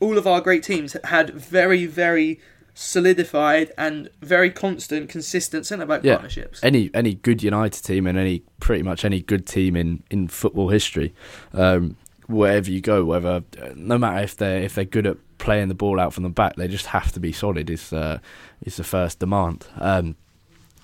[0.00, 2.40] all of our great teams had very, very
[2.74, 6.14] solidified and very constant, consistent centre back yeah.
[6.14, 6.62] partnerships.
[6.62, 10.70] Any any good United team and any pretty much any good team in, in football
[10.70, 11.14] history,
[11.52, 15.74] um, wherever you go, whether no matter if they if they're good at playing the
[15.74, 17.68] ball out from the back, they just have to be solid.
[17.68, 18.18] Is uh,
[18.62, 19.66] is the first demand.
[19.76, 20.16] Um,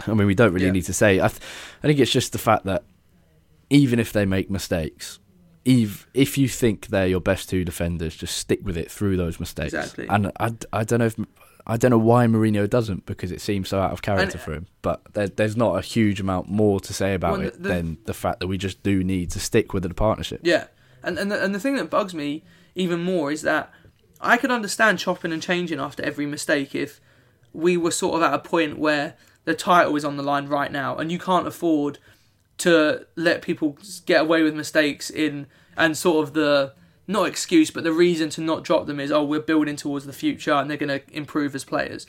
[0.06, 0.72] I mean, we don't really yeah.
[0.72, 1.20] need to say.
[1.20, 1.40] I, th-
[1.82, 2.84] I think it's just the fact that
[3.70, 5.18] even if they make mistakes,
[5.64, 9.40] if if you think they're your best two defenders, just stick with it through those
[9.40, 9.74] mistakes.
[9.74, 10.06] Exactly.
[10.08, 11.16] And I, I don't know if
[11.66, 14.52] I don't know why Mourinho doesn't because it seems so out of character And- for
[14.52, 14.66] him.
[14.82, 17.98] But there, there's not a huge amount more to say about Well, it the- than
[18.04, 20.40] the fact that we just do need to stick with the partnership.
[20.44, 20.66] Yeah,
[21.02, 22.44] and and the, and the thing that bugs me
[22.76, 23.72] even more is that
[24.20, 27.00] I could understand chopping and changing after every mistake if
[27.52, 30.70] we were sort of at a point where the title is on the line right
[30.70, 31.98] now, and you can't afford
[32.58, 36.72] to let people get away with mistakes in and sort of the
[37.06, 40.12] not excuse but the reason to not drop them is oh we're building towards the
[40.12, 42.06] future and they're going to improve as players.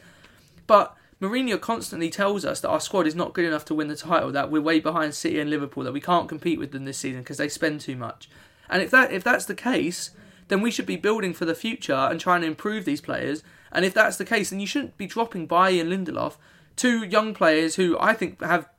[0.65, 3.95] But Mourinho constantly tells us that our squad is not good enough to win the
[3.95, 6.99] title, that we're way behind City and Liverpool, that we can't compete with them this
[6.99, 8.29] season because they spend too much.
[8.69, 10.11] And if that if that's the case,
[10.47, 13.43] then we should be building for the future and trying to improve these players.
[13.71, 16.35] And if that's the case, then you shouldn't be dropping Bailly and Lindelof,
[16.75, 18.69] two young players who I think have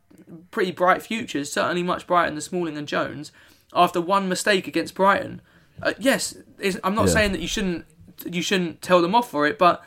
[0.51, 3.33] pretty bright futures, certainly much brighter than Smalling and Jones,
[3.75, 5.41] after one mistake against Brighton.
[5.83, 6.37] Uh, yes,
[6.83, 7.13] I'm not Yeah.
[7.13, 7.85] saying that you shouldn't
[8.27, 9.81] you shouldn't tell them off for it, but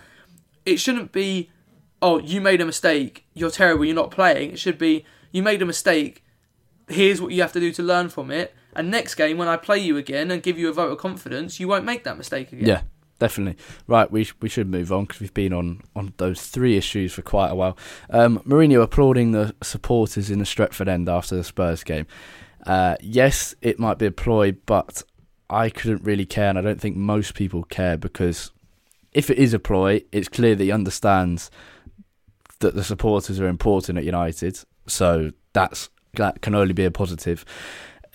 [0.66, 1.50] it shouldn't be,
[2.02, 4.52] oh, you made a mistake, you're terrible, you're not playing.
[4.52, 6.24] It should be, you made a mistake,
[6.88, 8.56] here's what you have to do to learn from it.
[8.74, 11.60] And next game, when I play you again and give you a vote of confidence,
[11.60, 12.68] you won't make that mistake again.
[12.70, 12.82] Yeah,
[13.22, 13.64] definitely.
[13.88, 17.22] Right, we we should move on because we've been on, on those three issues for
[17.22, 17.78] quite a while.
[18.10, 22.08] Um, Mourinho applauding the supporters in the Stretford end after the Spurs game.
[22.66, 25.04] Uh, yes, it might be a ploy, but
[25.50, 28.52] I couldn't really care, and I don't think most people care because
[29.14, 31.52] if it is a ploy, it's clear that he understands
[32.60, 34.60] that the supporters are important at United.
[34.88, 37.46] So that's that can only be a positive.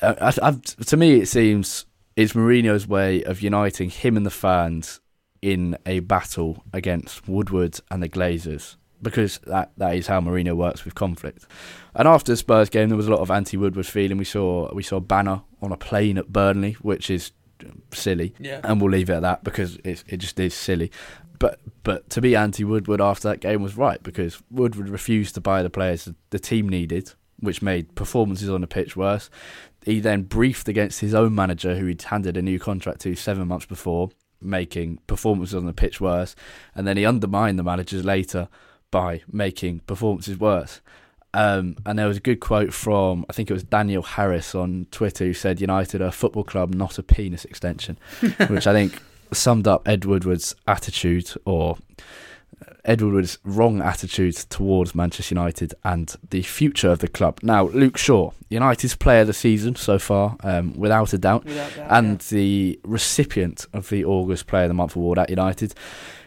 [0.02, 0.50] Uh, I,
[0.84, 5.00] to me, it seems it's Mourinho's way of uniting him and the fans
[5.42, 10.84] in a battle against Woodward and the Glazers because that, that is how Mourinho works
[10.84, 11.46] with conflict.
[11.94, 14.16] And after the Spurs game, there was a lot of anti-Woodward feeling.
[14.18, 17.32] We saw we saw Banner on a plane at Burnley, which is
[17.92, 18.60] silly, Yeah.
[18.64, 20.90] and we'll leave it at that because it it just is silly.
[21.38, 25.62] But but to be anti-Woodward after that game was right because Woodward refused to buy
[25.62, 29.28] the players the team needed, which made performances on the pitch worse.
[29.86, 33.46] He then briefed against his own manager, who he'd handed a new contract to seven
[33.46, 34.10] months before,
[34.42, 36.34] making performances on the pitch worse.
[36.74, 38.48] And then he undermined the managers later
[38.90, 40.80] by making performances worse.
[41.34, 44.88] Um, and there was a good quote from, I think it was Daniel Harris on
[44.90, 47.96] Twitter, who said, United are a football club, not a penis extension,
[48.48, 49.00] which I think
[49.32, 51.78] summed up Ed Woodward's attitude or
[52.86, 57.40] Ed Woodward's wrong attitude towards Manchester United and the future of the club.
[57.42, 61.74] Now, Luke Shaw, United's player of the season so far, um, without a doubt, Without
[61.74, 65.74] doubt, and the recipient of the August Player of the Month award at United.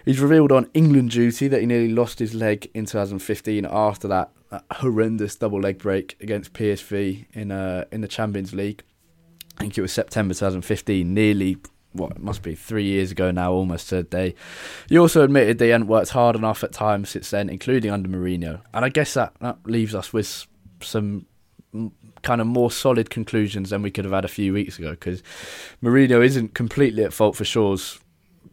[0.04, 4.32] He's revealed on England duty that he nearly lost his leg in 2015 after that,
[4.50, 8.84] that horrendous double leg break against PSV in uh, in the Champions League.
[9.58, 11.58] I think it was September 2015, nearly
[11.94, 14.36] what it must be three years ago now, almost to a day.
[14.88, 18.62] He also admitted they hadn't worked hard enough at times since then, including under Mourinho.
[18.74, 20.48] And I guess that, that leaves us with
[20.82, 21.26] some
[22.22, 25.22] kind of more solid conclusions than we could have had a few weeks ago because
[25.84, 28.00] Mourinho isn't completely at fault for Shaw's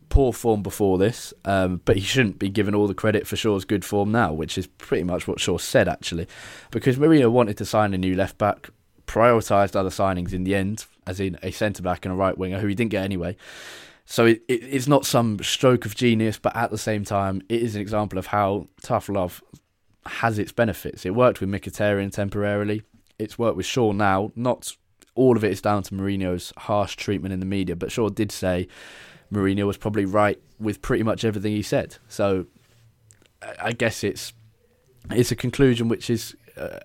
[0.09, 3.65] poor form before this, um, but he shouldn't be given all the credit for Shaw's
[3.65, 6.27] good form now, which is pretty much what Shaw said actually,
[6.71, 8.71] because Mourinho wanted to sign a new left back,
[9.07, 12.59] prioritised other signings in the end, as in a centre back and a right winger
[12.59, 13.37] who he didn't get anyway.
[14.05, 17.61] So it, it, it's not some stroke of genius, but at the same time, it
[17.63, 19.43] is an example of how tough love
[20.07, 21.05] has its benefits.
[21.05, 22.83] It worked with Mkhitaryan temporarily.
[23.19, 24.31] It's worked with Shaw now.
[24.37, 24.77] Not
[25.17, 28.31] all of it is down to Mourinho's harsh treatment in the media, but Shaw did
[28.31, 28.69] say
[29.33, 31.97] Mourinho was probably right with pretty much everything he said.
[32.09, 32.47] So
[33.61, 34.33] I- guess it's
[35.11, 36.37] it's a conclusion which is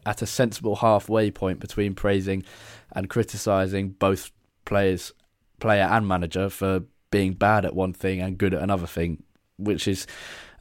[0.06, 2.44] at a sensible halfway point between praising
[2.92, 4.32] and criticising both
[4.66, 5.14] players,
[5.60, 9.24] player and manager for being bad at one thing and good at another thing,
[9.58, 10.08] which is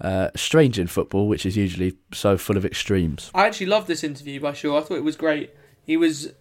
[0.00, 3.30] uh, strange in football, which is usually so full of extremes.
[3.34, 4.78] I actually loved this interview by Shaw.
[4.78, 5.50] I thought it was great.
[5.84, 6.32] He was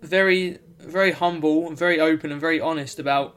[0.00, 3.36] very, very humble and very open and very honest about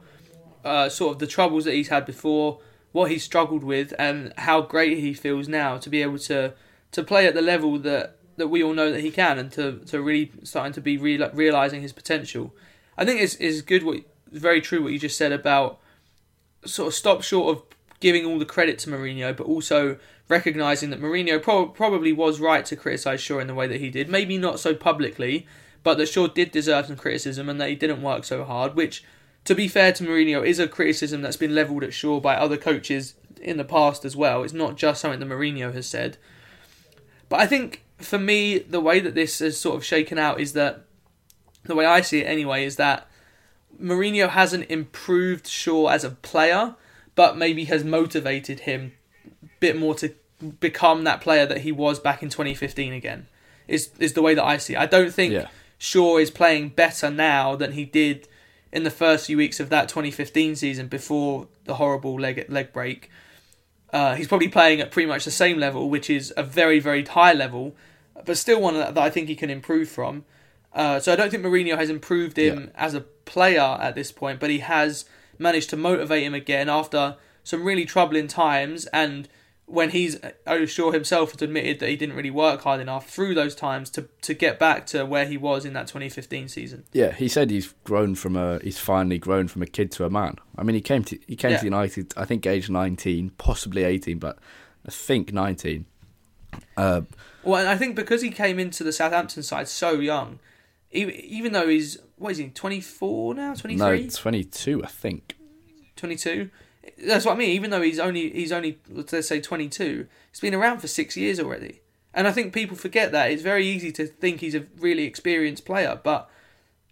[0.64, 2.60] uh, sort of the troubles that he's had before,
[2.92, 6.54] what he's struggled with, and how great he feels now to be able to
[6.92, 9.78] to play at the level that, that we all know that he can, and to,
[9.86, 12.54] to really starting to be real, realizing his potential.
[12.98, 13.82] I think it's is good.
[13.82, 15.78] What very true what you just said about
[16.64, 17.62] sort of stop short of
[18.00, 22.64] giving all the credit to Mourinho, but also recognizing that Mourinho pro- probably was right
[22.66, 24.08] to criticize Shaw in the way that he did.
[24.08, 25.46] Maybe not so publicly,
[25.82, 28.74] but that Shaw did deserve some criticism and that he didn't work so hard.
[28.74, 29.04] Which,
[29.44, 32.56] to be fair to Mourinho, is a criticism that's been levelled at Shaw by other
[32.56, 34.42] coaches in the past as well.
[34.42, 36.18] It's not just something that Mourinho has said.
[37.28, 40.52] But I think for me, the way that this has sort of shaken out is
[40.52, 40.84] that
[41.64, 43.08] the way I see it anyway is that
[43.80, 46.74] Mourinho hasn't improved Shaw as a player,
[47.14, 48.92] but maybe has motivated him
[49.24, 50.14] a bit more to
[50.60, 53.26] become that player that he was back in 2015 again.
[53.66, 54.74] Is is the way that I see.
[54.74, 54.78] It.
[54.78, 55.48] I don't think Yeah.
[55.78, 58.28] Shaw is playing better now than he did
[58.72, 63.10] in the first few weeks of that 2015 season before the horrible leg leg break.
[63.96, 67.02] Uh, he's probably playing at pretty much the same level, which is a very very
[67.02, 67.74] high level,
[68.26, 70.24] but still one that, that I think he can improve from.
[70.74, 74.38] Uh, so I don't think Mourinho has improved him as a player at this point,
[74.38, 75.06] but he has
[75.38, 79.28] managed to motivate him again after some really troubling times and
[79.68, 83.34] when he's oh sure himself has admitted that he didn't really work hard enough through
[83.34, 86.84] those times to to get back to where he was in that 2015 season.
[86.92, 90.10] Yeah, he said he's grown from a he's finally grown from a kid to a
[90.10, 90.36] man.
[90.56, 91.58] I mean, he came to he came Yeah.
[91.58, 94.38] to United I think age 19, possibly 18, but
[94.86, 95.86] I think 19.
[96.76, 97.02] Uh,
[97.42, 100.38] Well, I think because he came into the Southampton side so young,
[100.92, 105.36] even, even though he's what is he 24 now, 23, no, 22, I think.
[105.96, 106.50] 22.
[106.98, 107.50] That's what I mean.
[107.50, 111.40] Even though he's only he's only let's say 22, he's been around for six years
[111.40, 111.80] already.
[112.14, 115.66] And I think people forget that it's very easy to think he's a really experienced
[115.66, 116.30] player, but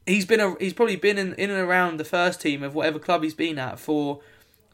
[0.07, 2.99] he's been a, he's probably been in, in and around the first team of whatever
[2.99, 4.21] club he's been at for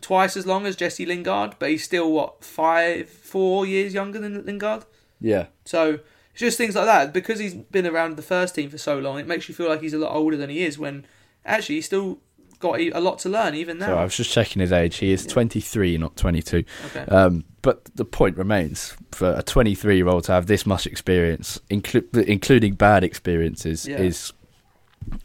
[0.01, 4.45] twice as long as Jesse Lingard, but he's still what five four years younger than
[4.45, 4.85] Lingard.
[5.21, 5.47] Yeah.
[5.65, 6.01] So
[6.33, 7.13] it's just things like that.
[7.13, 9.83] Because he's been around the first team for so long, it makes you feel like
[9.83, 10.79] he's a lot older than he is.
[10.79, 11.07] When
[11.45, 12.19] actually he's still
[12.61, 13.87] got a lot to learn even now.
[13.87, 14.99] So I was just checking his age.
[14.99, 16.65] He is 23, not 22.
[16.87, 17.05] okay.
[17.07, 21.61] Um, but the point remains for a 23 year old to have this much experience,
[21.71, 23.99] inclu- including bad experiences, Yeah.
[23.99, 24.33] is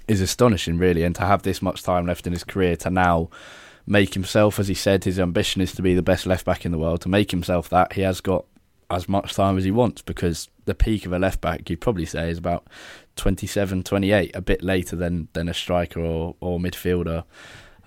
[0.07, 1.03] is astonishing, really.
[1.03, 3.29] And to have this much time left in his career to now
[3.85, 6.71] make himself, as he said, his ambition is to be the best left back in
[6.71, 7.01] the world.
[7.01, 8.45] To make himself that, he has got
[8.89, 12.05] as much time as he wants because the peak of a left back, you'd probably
[12.05, 12.67] say, is about
[13.15, 17.23] 27, 28, a bit later than, than a striker or, or midfielder,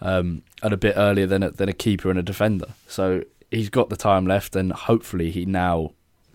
[0.01, 2.69] um, and a bit earlier than a, than a keeper and a defender.
[2.87, 5.93] So he's got the time left, and hopefully he now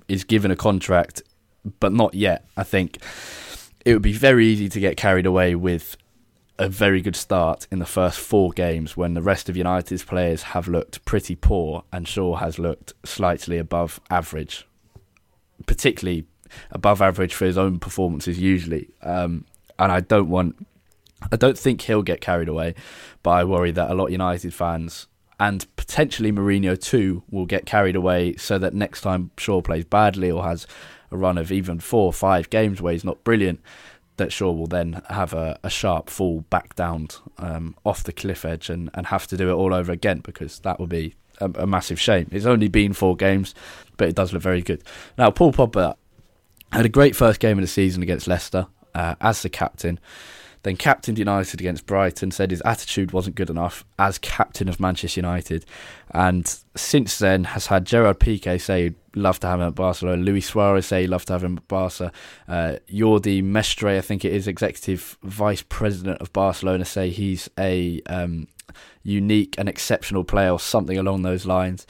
[0.08, 1.22] is given a contract,
[1.80, 2.46] but not yet.
[2.58, 2.98] I think
[3.86, 5.98] it would be very easy to get carried away with
[6.64, 10.44] a very good start in the first four games when the rest of United's players
[10.44, 14.66] have looked pretty poor and Shaw has looked slightly above average,
[15.66, 16.26] particularly
[16.72, 18.90] above average for his own performances usually.
[19.02, 19.44] Um,
[19.78, 20.66] and I don't want,
[21.34, 22.76] I don't think he'll get carried away,
[23.24, 25.08] but I worry that a lot of United fans
[25.42, 30.32] and potentially Mourinho too will get carried away so that next time Shaw plays badly
[30.32, 30.66] or has
[31.12, 33.60] a run of even four or five games where he's not brilliant,
[34.18, 38.46] that Shaw will then have a, a sharp fall back down um, off the cliff
[38.46, 41.50] edge and, and have to do it all over again because that would be a,
[41.56, 42.28] a massive shame.
[42.32, 43.56] It's only been four games,
[43.98, 44.84] but it does look very good.
[45.18, 45.96] Now, Paul Pogba
[46.72, 50.00] had a great first game of the season against Leicester uh, as the captain.
[50.64, 55.20] Then captained United against Brighton, said his attitude wasn't good enough as captain of Manchester
[55.20, 55.66] United.
[56.12, 60.22] And since then has had Gerard Piqué say he'd love to have him at Barcelona,
[60.22, 62.12] Luis Suarez say he'd love to have him at Barca,
[62.48, 68.02] uh, Jordi Mestre, I think it is, executive vice president of Barcelona, say he's a
[68.08, 68.48] um,
[69.04, 71.86] unique and exceptional player or something along those lines.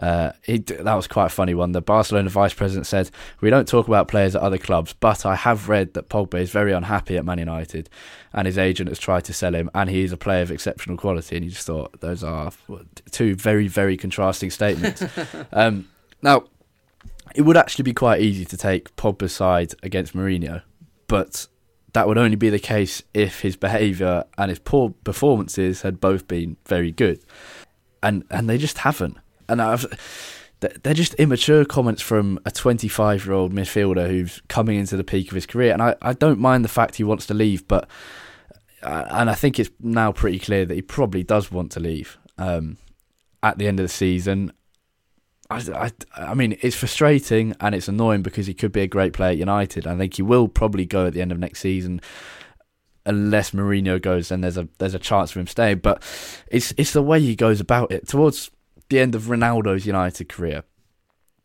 [0.00, 1.72] Uh, he, that was quite a funny one.
[1.72, 3.10] The Barcelona vice president said,
[3.42, 6.50] "We don't talk about players at other clubs, but I have read that Pogba is
[6.50, 7.90] very unhappy at Man United,
[8.32, 10.96] and his agent has tried to sell him, and he is a player of exceptional
[10.96, 12.50] quality." And you just thought those are
[13.10, 15.04] two very, very contrasting statements.
[15.52, 15.88] um,
[16.22, 16.44] now,
[17.34, 20.62] it would actually be quite easy to take Pogba's side against Mourinho,
[21.08, 21.46] but
[21.92, 26.26] that would only be the case if his behaviour and his poor performances had both
[26.26, 27.22] been very good,
[28.02, 29.18] and and they just haven't.
[29.50, 29.86] And I've,
[30.60, 35.28] they're just immature comments from a 25 year old midfielder who's coming into the peak
[35.28, 35.72] of his career.
[35.72, 37.88] And I, I don't mind the fact he wants to leave, but
[38.82, 42.18] uh, and I think it's now pretty clear that he probably does want to leave
[42.38, 42.78] um,
[43.42, 44.52] at the end of the season.
[45.50, 49.12] I, I, I mean, it's frustrating and it's annoying because he could be a great
[49.12, 49.86] player at United.
[49.86, 52.00] I think he will probably go at the end of next season,
[53.04, 54.28] unless Mourinho goes.
[54.28, 55.78] Then there's a there's a chance for him staying.
[55.78, 56.02] But
[56.46, 58.06] it's it's the way he goes about it.
[58.06, 58.50] Towards
[58.90, 60.64] the end of Ronaldo's United career,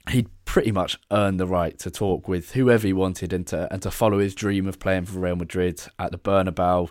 [0.09, 3.81] he'd pretty much earned the right to talk with whoever he wanted and to and
[3.81, 6.89] to follow his dream of playing for Real Madrid at the Bernabeu.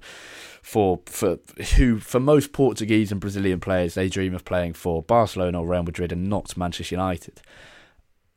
[0.63, 1.39] For for
[1.77, 5.83] who for most Portuguese and Brazilian players, they dream of playing for Barcelona or Real
[5.83, 7.43] Madrid and not Manchester United.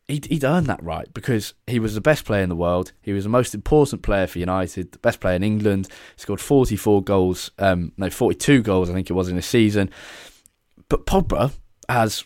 [0.09, 2.93] He'd, he'd earned that right because he was the best player in the world.
[3.01, 5.89] He was the most important player for United, the best player in England.
[6.15, 9.89] He scored 44 goals, um, no, 42 goals, I think it was in a season.
[10.87, 11.51] But Pogba
[11.89, 12.25] has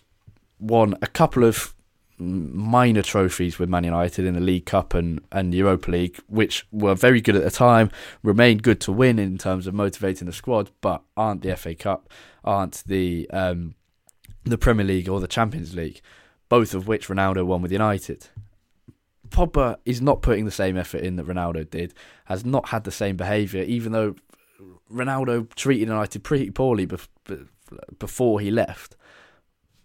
[0.60, 1.74] won a couple of
[2.18, 6.94] minor trophies with Man United in the League Cup and, and Europa League, which were
[6.94, 7.90] very good at the time,
[8.22, 12.10] remained good to win in terms of motivating the squad, but aren't the FA Cup,
[12.44, 13.76] aren't the um,
[14.44, 16.02] the Premier League or the Champions League.
[16.50, 18.28] both of which Ronaldo won with United.
[19.30, 21.94] Pogba is not putting the same effort in that Ronaldo did,
[22.26, 24.16] has not had the same behaviour, even though
[24.92, 26.86] Ronaldo treated United pretty poorly
[28.00, 28.98] before he left.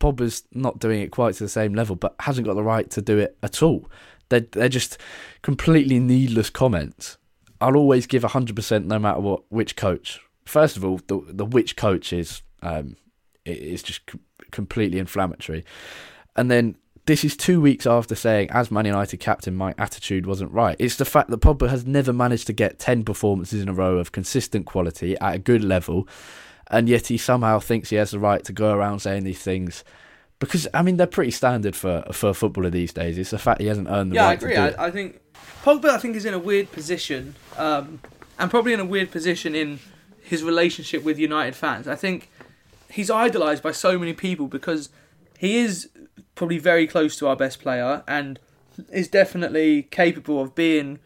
[0.01, 3.03] Pogba's not doing it quite to the same level, but hasn't got the right to
[3.03, 3.91] do it at all.
[4.29, 4.99] They're, they're just
[5.43, 7.19] completely needless comments.
[7.61, 10.21] I'll always give 100% no matter what which coach.
[10.45, 12.97] First of all, the the which coach is um,
[13.45, 14.03] is just
[14.51, 15.65] completely inflammatory.
[16.37, 16.77] And then
[17.07, 20.77] this is two weeks after saying, as Man United captain, my attitude wasn't right.
[20.79, 23.99] It's the fact that Pogba has never managed to get 10 performances in a row
[23.99, 26.09] of consistent quality at a good level,
[26.71, 29.85] and yet he somehow thinks he has the right to go around saying these things.
[30.39, 33.17] Because, I mean, they're pretty standard for, for a footballer these days.
[33.17, 34.55] It's the fact he hasn't earned the yeah, right I agree.
[34.55, 34.77] to do.
[34.77, 35.21] I, I think
[35.63, 38.01] Pogba, I think, is in a weird position, um,
[38.39, 39.79] and probably in a weird position in
[40.21, 41.89] his relationship with United fans.
[41.89, 42.31] I think
[42.91, 44.91] he's idolised by so many people because
[45.39, 45.89] he is
[46.35, 48.39] probably very close to our best player and
[48.93, 50.99] is definitely capable of being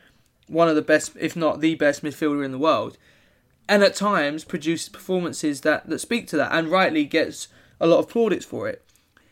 [0.49, 2.99] one of the best, if not the best midfielder in the world.
[3.71, 7.47] And at times produces performances that, that speak to that and rightly gets
[7.79, 8.85] a lot of plaudits for it.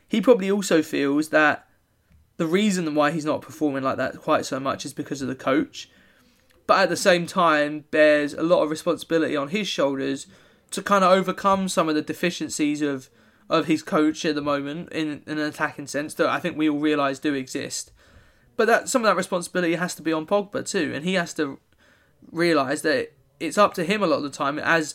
[0.06, 1.66] He probably also feels that
[2.36, 5.34] the reason why he's not performing like that quite so much is because of the
[5.34, 5.90] coach.
[6.68, 10.28] But at the same time, bears a lot of responsibility on his shoulders
[10.70, 13.10] to kind of overcome some of the deficiencies of
[13.50, 16.68] of his coach at the moment in, in an attacking sense that I think we
[16.68, 17.90] all realise do exist.
[18.56, 21.34] But that some of that responsibility has to be on Pogba too, and he has
[21.34, 21.58] to
[22.30, 24.94] realise that it's up to him a lot of the time as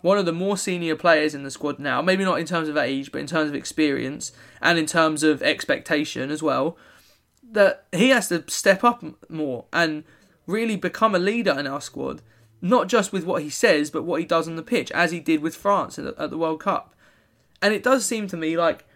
[0.00, 2.02] one of the more senior players in the squad now.
[2.02, 5.42] Maybe not in terms of age, but in terms of experience and in terms of
[5.42, 6.76] expectation as well.
[7.52, 10.04] That he has to step up more and
[10.46, 12.22] really become a leader in our squad
[12.62, 15.18] not just with what he says, but what he does on the pitch, as he
[15.18, 16.94] did with France at the, at the World Cup.
[17.60, 18.86] And it does seem to me like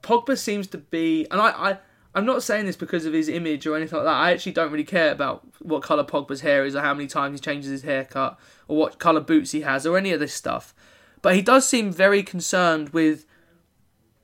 [0.00, 1.78] Pogba seems to be, and I, I,
[2.16, 4.14] I'm not saying this because of his image or anything like that.
[4.14, 7.38] I actually don't really care about what colour Pogba's hair is or how many times
[7.38, 8.38] he changes his haircut
[8.68, 10.74] or what colour boots he has or any of this stuff.
[11.20, 13.26] But he does seem very concerned with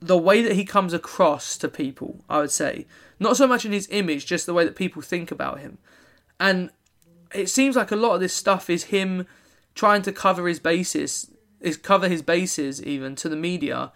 [0.00, 2.86] the way that he comes across to people, I would say.
[3.20, 5.76] Not so much in his image, just the way that people think about him.
[6.40, 6.70] And
[7.34, 9.26] it seems like a lot of this stuff is him
[9.74, 11.30] trying to cover his bases,
[11.60, 13.92] is cover his bases even to the media,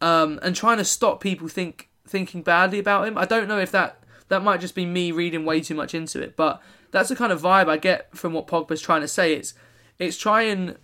[0.00, 3.18] um, and trying to stop people think thinking badly about him.
[3.18, 3.98] I don't know if that
[4.28, 7.32] that might just be me reading way too much into it, but that's the kind
[7.32, 9.34] of vibe I get from what Pogba's trying to say.
[9.34, 9.54] It's
[9.98, 10.76] it's trying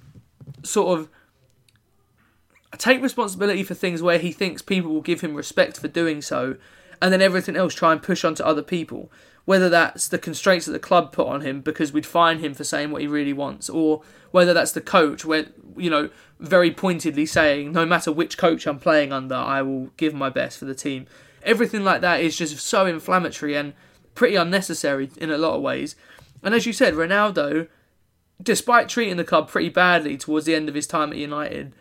[0.63, 1.09] sort of
[2.79, 6.57] take responsibility for things where he thinks people will give him respect for doing so,
[7.01, 9.11] and then everything else try and push onto other people
[9.45, 12.65] whether that's the constraints that the club put on him because we'd fine him for
[12.65, 17.27] saying what he really wants, or whether that's the coach, where you know, very pointedly
[17.27, 20.75] saying, no matter which coach I'm playing under, I will give my best for the
[20.75, 21.07] team.
[21.43, 23.73] Everything like that is just so inflammatory and
[24.15, 25.97] pretty unnecessary in a lot of ways.
[26.43, 27.69] And as you said, Ronaldo,
[28.43, 31.73] despite treating the club pretty badly towards the end of his time at United,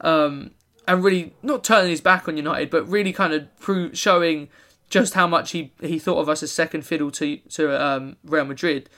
[0.00, 0.50] um,
[0.88, 4.48] and really not turning his back on United, but really kind of pro- showing
[4.88, 8.44] just how much he, he thought of us as second fiddle to to um, Real
[8.44, 8.88] Madrid.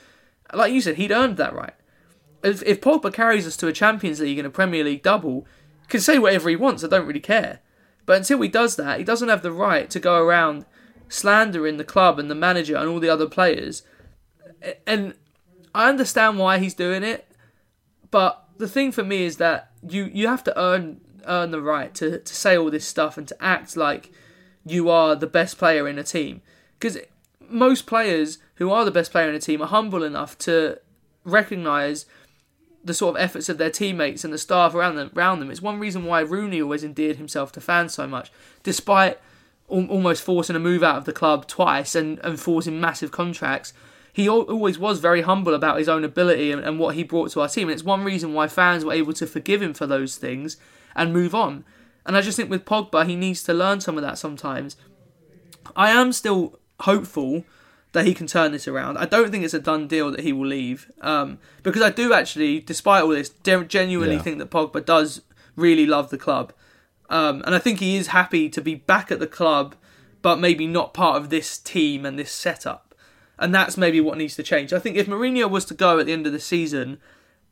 [0.53, 1.75] Like you said, he'd earned that right.
[2.43, 5.47] If, if Pogba carries us to a Champions League and a Premier League double,
[5.89, 6.85] can say whatever he wants.
[6.85, 7.61] I don't really care.
[8.07, 10.65] But until he does that, he doesn't have the right to go around
[11.09, 13.83] slandering the club and the manager and all the other players.
[14.87, 15.15] And
[15.75, 17.31] I understand why he's doing it,
[18.11, 21.95] but the thing for me is that you you have to earn earn the right
[21.95, 24.11] to, to say all this stuff and to act like
[24.65, 26.43] you are the best player in a team.
[26.79, 26.99] Because
[27.49, 30.79] most players who are the best player in a team are humble enough to
[31.25, 32.07] recognise
[32.85, 35.11] the sort of efforts of their teammates and the staff around them.
[35.17, 35.51] Around them.
[35.51, 38.31] It's one reason why Rooney always endeared himself to fans so much,
[38.63, 39.19] despite
[39.71, 43.73] al- almost forcing a move out of the club twice and, and forcing massive contracts.
[44.13, 47.41] He always was very humble about his own ability and, and what he brought to
[47.41, 47.69] our team.
[47.69, 50.57] And it's one reason why fans were able to forgive him for those things
[50.97, 51.65] and move on.
[52.09, 54.77] And I just think with Pogba, he needs to learn some of that sometimes.
[55.77, 57.45] I am still hopeful
[57.93, 58.97] that he can turn this around.
[58.97, 62.15] I don't think it's a done deal that he will leave um, because I do
[62.15, 64.23] actually, despite all this, genuinely yeah.
[64.23, 65.21] think that Pogba does
[65.55, 66.55] really love the club,
[67.11, 69.75] um, and I think he is happy to be back at the club,
[70.23, 72.95] but maybe not part of this team and this setup.
[73.39, 74.73] And that's maybe what needs to change.
[74.73, 76.99] I think if Mourinho was to go at the end of the season,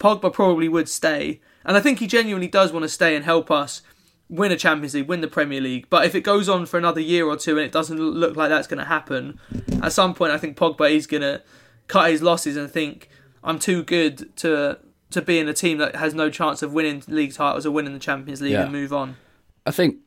[0.00, 3.50] Pogba probably would stay, and I think he genuinely does want to stay and help
[3.50, 3.82] us
[4.28, 5.86] win a Champions League, win the Premier League.
[5.88, 8.48] But if it goes on for another year or two and it doesn't look like
[8.48, 9.38] that's going to happen,
[9.82, 11.42] at some point I think Pogba is going to
[11.86, 13.08] cut his losses and think
[13.44, 14.78] I'm too good to
[15.10, 17.92] to be in a team that has no chance of winning league titles or winning
[17.92, 18.64] the Champions League yeah.
[18.64, 19.16] and move on.
[19.64, 19.98] I think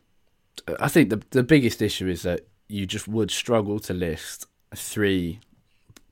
[0.80, 4.46] I think the the biggest issue is that you just would struggle to list
[4.76, 5.40] three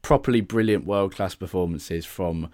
[0.01, 2.49] properly brilliant world class performances from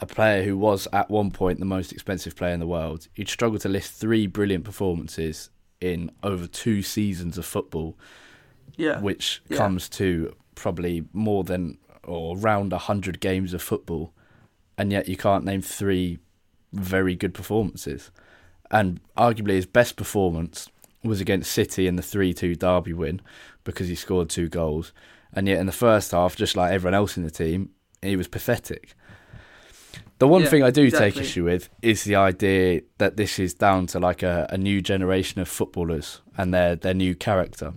[0.00, 3.06] a player who was at one point the most expensive player in the world.
[3.14, 7.96] You'd struggle to list three brilliant performances in over two seasons of football,
[8.76, 9.00] Yeah.
[9.00, 9.56] which Yeah.
[9.58, 14.12] comes to probably more than or around hundred games of football,
[14.78, 16.18] and yet you can't name three
[16.72, 18.10] very good performances.
[18.70, 20.68] And arguably his best performance
[21.04, 23.20] was against City in the three-two derby win
[23.64, 24.92] because he scored two goals,
[25.32, 27.70] and yet in the first half, just like everyone else in the team,
[28.02, 28.94] he was pathetic.
[30.20, 33.54] The one Yeah, thing I do take issue with is the idea that this is
[33.54, 37.72] down to like a, a new generation of footballers and their their new character.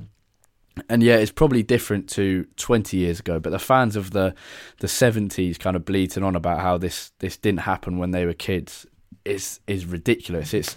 [0.89, 4.34] And yeah, it's probably different to 20 years ago, but the fans of the
[4.80, 8.34] the 70s kind of bleating on about how this this didn't happen when they were
[8.34, 8.86] kids
[9.26, 10.54] is is ridiculous.
[10.54, 10.76] It's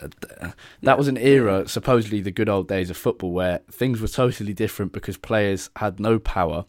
[0.00, 0.52] uh,
[0.82, 4.54] that was an era, supposedly the good old days of football, where things were totally
[4.54, 6.66] different because players had no power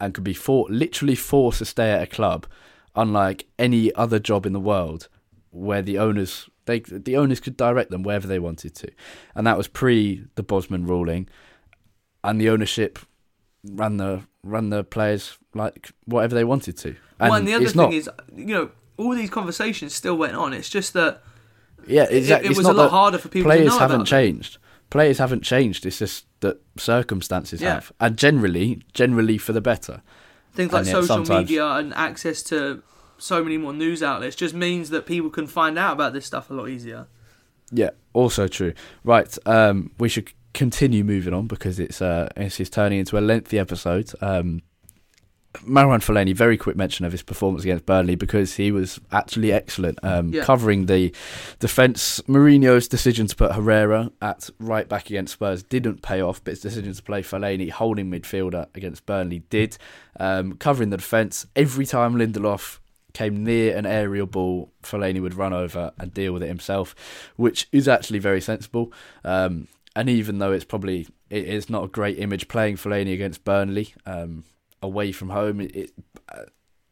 [0.00, 2.46] and could be for, literally forced to stay at a club,
[2.94, 5.08] unlike any other job in the world,
[5.50, 8.90] where the owners they the owners could direct them wherever they wanted to,
[9.34, 11.28] and that was pre the Bosman ruling,
[12.22, 12.98] and the ownership
[13.64, 16.88] ran the ran the players like whatever they wanted to.
[17.20, 20.34] And well, and the other thing not, is, you know, all these conversations still went
[20.34, 20.52] on.
[20.52, 21.22] It's just that
[21.86, 22.48] yeah, it, exactly.
[22.48, 24.58] it it's was a lot harder for people to players know haven't changed.
[24.90, 25.86] Players haven't changed.
[25.86, 27.74] It's just that circumstances Yeah.
[27.74, 30.02] have, and generally, generally for the better.
[30.52, 32.82] Things like social sometimes- media and access to
[33.18, 36.50] so many more news outlets just means that people can find out about this stuff
[36.50, 37.06] a lot easier.
[37.70, 38.74] Yeah, also true.
[39.04, 43.20] Right, um, we should continue moving on because it's uh, this is turning into a
[43.20, 44.10] lengthy episode.
[44.20, 44.62] Um,
[45.54, 49.98] Marwan Fellaini, very quick mention of his performance against Burnley because he was actually excellent.
[50.02, 50.44] Um, Yeah.
[50.44, 51.12] Covering the
[51.58, 56.52] defence, Mourinho's decision to put Herrera at right back against Spurs didn't pay off, but
[56.52, 59.76] his decision to play Fellaini holding midfielder against Burnley did.
[60.18, 62.78] Um, covering the defence, every time Lindelof
[63.12, 66.94] came near an aerial ball, Fellaini would run over and deal with it himself,
[67.36, 68.90] which is actually very sensible.
[69.22, 73.44] Um, and even though it's probably it is not a great image playing Fellaini against
[73.44, 74.44] Burnley um,
[74.82, 75.92] away from home, it it,
[76.28, 76.44] uh,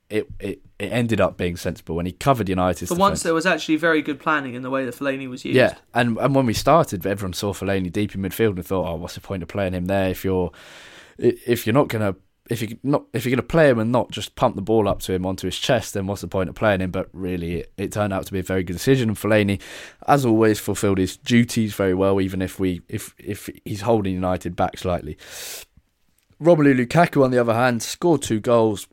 [0.08, 2.88] it it it ended up being sensible when he covered United.
[2.88, 5.56] For once, there was actually very good planning in the way that Fellaini was used.
[5.56, 8.96] Yeah, and and when we started, everyone saw Fellaini deep in midfield and thought, "Oh,
[8.96, 10.50] what's the point of playing him there if you're
[11.18, 12.16] if you're not gonna
[12.50, 15.00] if you not if you're gonna play him and not just pump the ball up
[15.02, 17.72] to him onto his chest, then what's the point of playing him?" But really, it,
[17.78, 19.60] it turned out to be a very good decision, and Fellaini,
[20.08, 24.56] as always, fulfilled his duties very well, even if we if if he's holding United
[24.56, 25.16] back slightly.
[26.40, 28.86] Romelu Lukaku, on the other hand, scored two goals,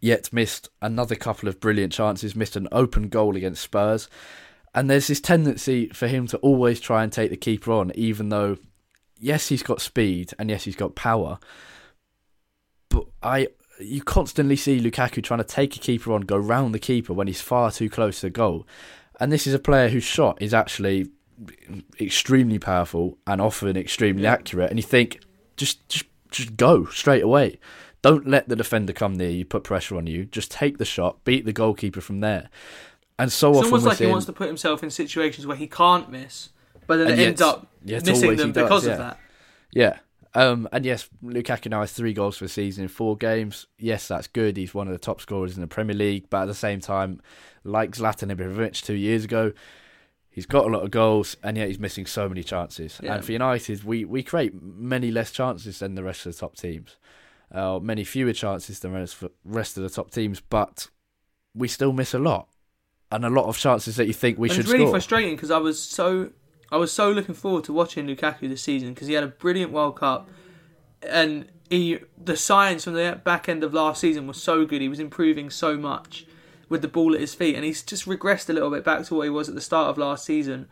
[0.00, 4.08] yet missed another couple of brilliant chances, missed an open goal against Spurs.
[4.74, 8.28] And there's this tendency for him to always try and take the keeper on, even
[8.28, 8.58] though,
[9.18, 11.38] yes, he's got speed and yes, he's got power.
[12.88, 13.48] But I,
[13.80, 17.28] you constantly see Lukaku trying to take a keeper on, go round the keeper when
[17.28, 18.66] he's far too close to the goal.
[19.20, 21.08] And this is a player whose shot is actually
[22.00, 24.70] extremely powerful and often extremely accurate.
[24.70, 25.20] And you think,
[25.56, 27.58] just, just, just go straight away.
[28.02, 30.24] Don't let the defender come near you, put pressure on you.
[30.24, 32.48] Just take the shot, beat the goalkeeper from there.
[33.18, 35.66] And so It's often almost like he wants to put himself in situations where he
[35.66, 36.50] can't miss,
[36.86, 38.92] but then it yet- ends up missing them does, because yeah.
[38.92, 39.20] of that.
[39.72, 39.98] Yeah.
[40.34, 43.66] Um, and yes, Lukaku now has three goals for the season in four games.
[43.78, 44.56] Yes, that's good.
[44.56, 46.30] He's one of the top scorers in the Premier League.
[46.30, 47.20] But at the same time,
[47.64, 49.52] like Zlatan Ibrahimovic two years ago,
[50.38, 53.00] he's got a lot of goals, and yet he's missing so many chances.
[53.02, 53.14] Yeah.
[53.14, 56.54] And for United, we, we create many less chances than the rest of the top
[56.54, 56.96] teams.
[57.50, 60.86] Uh, many fewer chances than the rest of- the top teams, but
[61.56, 62.46] we still miss a lot.
[63.10, 64.92] And a lot of chances that you think we and should it's really score.
[64.92, 66.30] frustrating because I was so
[66.70, 69.72] I was so looking forward to watching Lukaku this season because he had a brilliant
[69.72, 70.28] World Cup,
[71.02, 74.80] and he the signs from the back end of last season was so good.
[74.82, 76.26] He was improving so much
[76.68, 79.14] with the ball at his feet, and he's just regressed a little bit back to
[79.14, 80.68] what he was at the start of last season.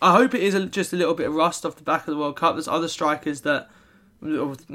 [0.00, 2.16] I hope it is just a little bit of rust off the back of the
[2.16, 2.54] World Cup.
[2.54, 3.68] There's other strikers that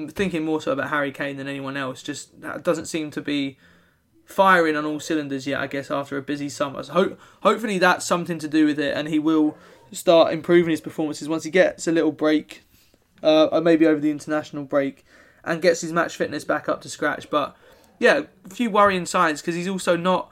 [0.10, 2.04] thinking more so about Harry Kane than anyone else.
[2.04, 3.58] Just doesn't seem to be
[4.26, 5.60] firing on all cylinders yet.
[5.60, 8.96] I guess after a busy summer, so hope, hopefully that's something to do with it,
[8.96, 9.58] and he will
[9.92, 12.64] start improving his performances once he gets a little break,
[13.24, 15.06] uh, or maybe over the international break,
[15.44, 17.30] and gets his match fitness back up to scratch.
[17.30, 17.56] But
[17.98, 20.32] yeah, a few worrying signs because he's also not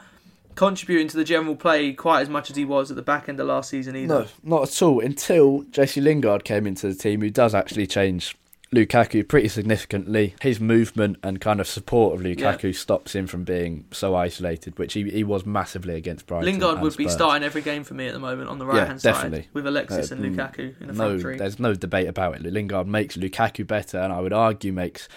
[0.57, 3.39] contributing to the general play quite as much as he was at the back end
[3.39, 4.07] of last season either.
[4.07, 4.99] No, not at all.
[4.99, 8.35] Until Jesse Lingard came into the team, who does actually change
[8.73, 10.35] Lukaku pretty significantly.
[10.41, 12.71] His movement and kind of support of Lukaku yeah.
[12.77, 16.45] stops him from being so isolated, which he, he was massively against Brighton.
[16.45, 17.05] Lingard would Spurs.
[17.05, 19.47] be starting every game for me at the moment on the right hand yeah, side
[19.53, 21.37] with Alexis uh, and Lukaku in the front no, three.
[21.37, 22.43] There's no debate about it.
[22.43, 25.07] Lingard makes Lukaku better, and I would argue makes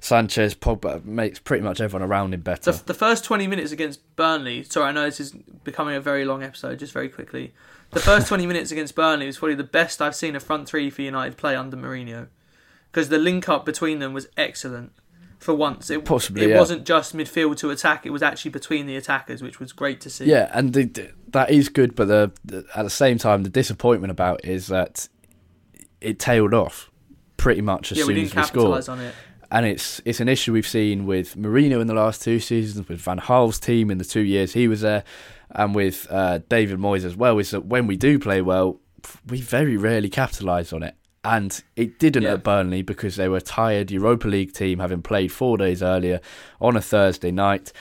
[0.00, 2.72] Sanchez, Pogba, makes pretty much everyone around him better.
[2.72, 5.32] The, the first 20 minutes against Burnley, sorry, I know this is
[5.62, 7.54] becoming a very long episode, just very quickly.
[7.92, 10.90] The first 20 minutes against Burnley was probably the best I've seen a front three
[10.90, 12.26] for United play under Mourinho
[12.96, 14.90] because the link up between them was excellent
[15.38, 15.90] for once.
[15.90, 16.58] It, Possibly, it yeah.
[16.58, 20.08] wasn't just midfield to attack; it was actually between the attackers, which was great to
[20.08, 20.24] see.
[20.24, 24.10] Yeah, and the, that is good, but the, the, at the same time, the disappointment
[24.10, 25.10] about it is that
[26.00, 26.90] it tailed off
[27.36, 28.88] pretty much as yeah, soon we as we scored.
[28.88, 29.14] On it.
[29.50, 32.98] And it's it's an issue we've seen with Mourinho in the last two seasons, with
[32.98, 35.04] Van Gaal's team in the two years he was there,
[35.50, 37.38] and with uh, David Moyes as well.
[37.38, 38.80] Is that when we do play well,
[39.28, 40.96] we very rarely capitalise on it
[41.26, 42.34] and it didn't yeah.
[42.34, 46.20] at Burnley because they were a tired Europa League team having played four days earlier
[46.60, 47.72] on a Thursday night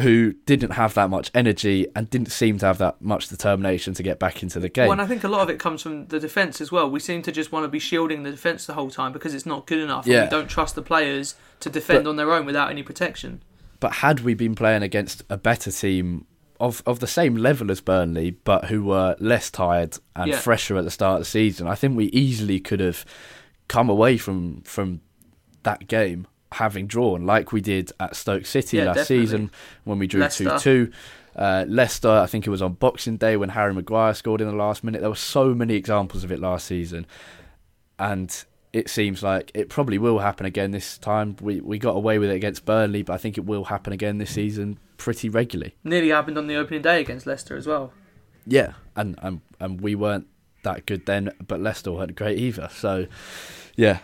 [0.00, 4.02] who didn't have that much energy and didn't seem to have that much determination to
[4.02, 4.86] get back into the game.
[4.86, 6.90] Well, and I think a lot of it comes from the defence as well.
[6.90, 9.46] We seem to just want to be shielding the defence the whole time because it's
[9.46, 10.06] not good enough.
[10.06, 10.24] Yeah.
[10.24, 13.42] we don't trust the players to defend but, on their own without any protection.
[13.80, 16.26] But had we been playing against a better team
[16.64, 20.38] of of the same level as Burnley, but who were less tired and yeah.
[20.38, 21.66] fresher at the start of the season.
[21.66, 23.04] I think we easily could have
[23.68, 25.00] come away from from
[25.62, 29.26] that game having drawn like we did at Stoke City yeah, last definitely.
[29.26, 29.50] season
[29.84, 30.92] when we drew two two.
[31.36, 34.54] Uh, Leicester, I think it was on Boxing Day when Harry Maguire scored in the
[34.54, 35.00] last minute.
[35.00, 37.06] There were so many examples of it last season,
[37.98, 38.44] and
[38.74, 41.36] it seems like it probably will happen again this time.
[41.40, 44.18] We we got away with it against Burnley, but I think it will happen again
[44.18, 45.76] this season pretty regularly.
[45.84, 47.92] Nearly happened on the opening day against Leicester as well.
[48.46, 50.26] Yeah, and and, and we weren't
[50.64, 52.68] that good then, but Leicester weren't great either.
[52.72, 53.06] So,
[53.76, 54.00] yeah.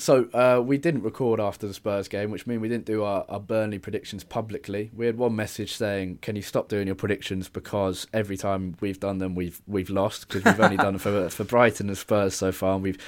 [0.00, 3.24] So uh, we didn't record after the Spurs game, which means we didn't do our,
[3.28, 4.90] our Burnley predictions publicly.
[4.94, 8.98] We had one message saying, "Can you stop doing your predictions because every time we've
[8.98, 12.50] done them, we've we've lost because we've only done for for Brighton and Spurs so
[12.50, 12.98] far, and we've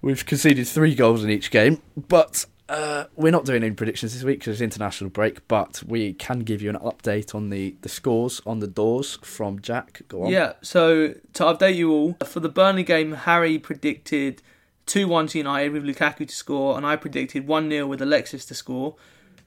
[0.00, 4.22] we've conceded three goals in each game, but." Uh, we're not doing any predictions this
[4.22, 7.88] week because it's international break, but we can give you an update on the, the
[7.88, 10.02] scores on the doors from Jack.
[10.08, 10.30] Go on.
[10.30, 14.42] Yeah, so to update you all, for the Burnley game, Harry predicted
[14.88, 18.44] 2 1 to United with Lukaku to score, and I predicted 1 0 with Alexis
[18.46, 18.96] to score.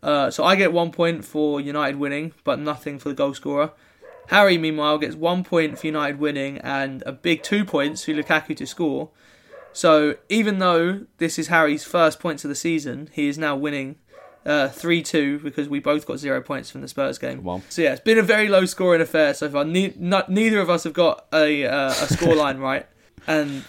[0.04, 3.72] Uh, so I get one point for United winning, but nothing for the goal scorer.
[4.28, 8.56] Harry, meanwhile, gets one point for United winning and a big two points for Lukaku
[8.56, 9.10] to score.
[9.74, 13.98] So even though this is Harry's first points of the season, he is now winning
[14.46, 17.44] uh, three two because we both got zero points from the Spurs game.
[17.44, 17.62] Well.
[17.70, 19.66] So yeah, it's been a very low scoring affair so far.
[19.66, 22.88] Ne- not, neither of us have got a uh, a scoreline right,
[23.28, 23.64] and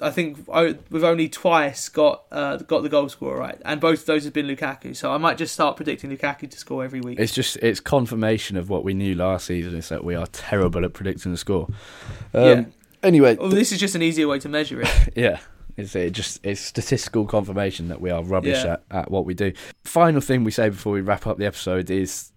[0.00, 0.46] I think
[0.90, 4.32] we've only twice got uh, got the goal scorer right, and both of those have
[4.32, 4.94] been Lukaku.
[4.94, 7.18] So I might just start predicting Lukaku to score every week.
[7.18, 10.84] It's just it's confirmation of what we knew last season is that we are terrible
[10.84, 11.68] at predicting the score.
[12.34, 12.64] Um, yeah.
[13.02, 14.88] Anyway, well, this is just an easier way to measure it.
[15.16, 15.40] yeah.
[15.76, 18.74] It's it just it's statistical confirmation that we are rubbish yeah.
[18.74, 19.52] at, at what we do.
[19.84, 22.32] Final thing we say before we wrap up the episode is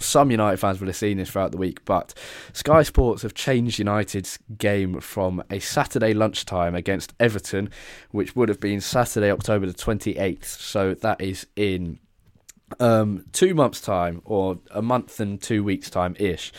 [0.00, 2.14] some United fans will have seen this throughout the week, but
[2.52, 7.70] Sky Sports have changed United's game from a Saturday lunchtime against Everton,
[8.10, 10.44] which would have been Saturday, October the 28th.
[10.44, 11.98] So that is in
[12.80, 16.52] um, two months' time or a month and two weeks' time ish.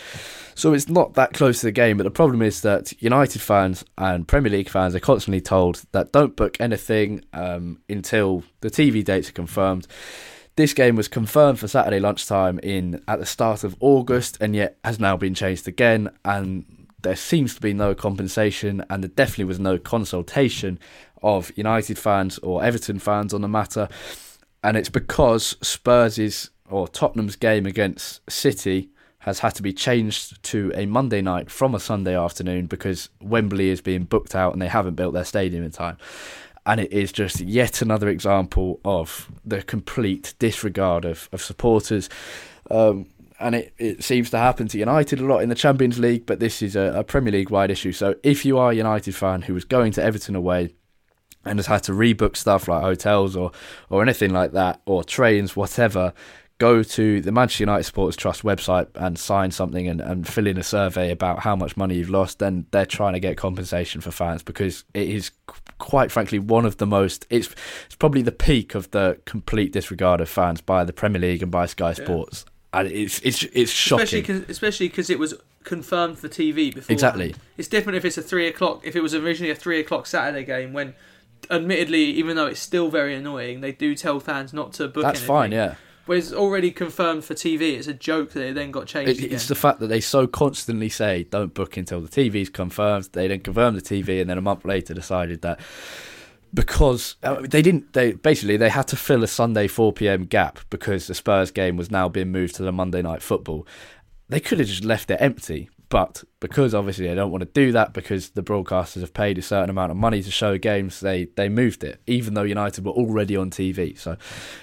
[0.56, 1.98] So it's not that close to the game.
[1.98, 6.12] But the problem is that United fans and Premier League fans are constantly told that
[6.12, 9.88] don't book anything um, until the TV dates are confirmed.
[10.60, 14.78] This game was confirmed for Saturday lunchtime in at the start of August, and yet
[14.84, 16.10] has now been changed again.
[16.26, 20.78] And there seems to be no compensation, and there definitely was no consultation
[21.24, 23.88] of United fans or Everton fans on the matter
[24.62, 28.90] and it's because Spurs' or Tottenham's game against City
[29.20, 33.70] has had to be changed to a Monday night from a Sunday afternoon because Wembley
[33.70, 35.98] is being booked out and they haven't built their stadium in time.
[36.70, 42.10] And it is just yet another example of the complete disregard of, of supporters.
[42.70, 43.08] Um,
[43.40, 46.40] and it, it seems to happen to United a lot in the Champions League, but
[46.40, 47.92] this is a, a Premier League wide issue.
[47.92, 50.76] So if you are a United fan who was going to Everton away,
[51.44, 53.52] and has had to rebook stuff like hotels or
[53.90, 56.14] or anything like that or trains, whatever,
[56.60, 60.58] go to the Manchester United Supporters Trust website and sign something and, and fill in
[60.58, 64.12] a survey about how much money you've lost, then they're trying to get compensation for
[64.12, 65.32] fans because it is
[65.80, 67.50] quite frankly one of the most it's
[67.86, 71.52] it's probably the peak of the complete disregard of fans by the Premier League and
[71.52, 72.46] by Sky Sports.
[72.46, 72.82] Yeah.
[72.82, 76.94] And it's it's it's shocking, especially because it was confirmed for TV before.
[76.94, 78.82] Exactly, it's different if it's a three o'clock.
[78.84, 80.94] If it was originally a three o'clock Saturday game when
[81.50, 85.04] admittedly, even though it's still very annoying, they do tell fans not to book.
[85.04, 85.28] That's anything.
[85.28, 85.76] fine, yeah.
[86.10, 87.78] But it's already confirmed for TV.
[87.78, 90.26] It's a joke that it then got changed It, it's the fact that they so
[90.26, 93.10] constantly say don't book until the TV's confirmed.
[93.12, 95.60] They then confirmed the TV, and then a month later decided that
[96.52, 97.94] because uh, they didn't.
[97.94, 100.24] They basically they had to fill a Sunday 4 p.m.
[100.24, 103.68] gap because the Spurs game was now being moved to the Monday night football.
[104.30, 107.72] They could have just left it empty, but because obviously they don't want to do
[107.72, 111.26] that because the broadcasters have paid a certain amount of money to show games, they
[111.36, 113.98] they moved it, even though United were already on TV.
[113.98, 114.16] So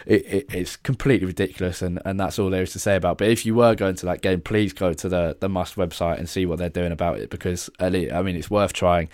[0.06, 3.12] it, it, it's completely ridiculous, and, and that's all there is to say about.
[3.12, 3.18] It.
[3.18, 6.18] But if you were going to that game, please go to the the Must website
[6.18, 9.08] and see what they're doing about it because I mean it's worth trying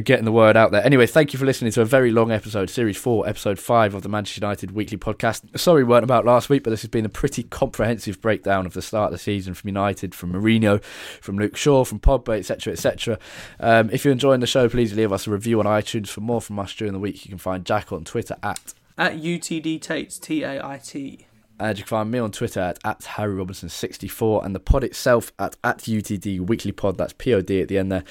[0.00, 0.84] getting the word out there.
[0.84, 4.02] Anyway, thank you for listening to a very long episode, Series Four, Episode Five of
[4.02, 5.58] the Manchester United Weekly Podcast.
[5.58, 8.72] Sorry, we weren't about last week, but this has been a pretty comprehensive breakdown of
[8.72, 10.82] the start of the season from United, from Mourinho,
[11.20, 13.18] from Luke Shaw, from Pogba, etc., etc.
[13.60, 16.08] Um, if you're enjoying the show, please leave us a review on iTunes.
[16.08, 19.14] For more from us during the week, you can find Jack on Twitter at at
[19.14, 21.26] UTD Tates T A I T.
[21.60, 25.32] And you can find me on Twitter at, at Harry Robinson64 and the pod itself
[25.38, 26.98] at, at UTD Weekly Pod.
[26.98, 28.04] That's POD at the end there.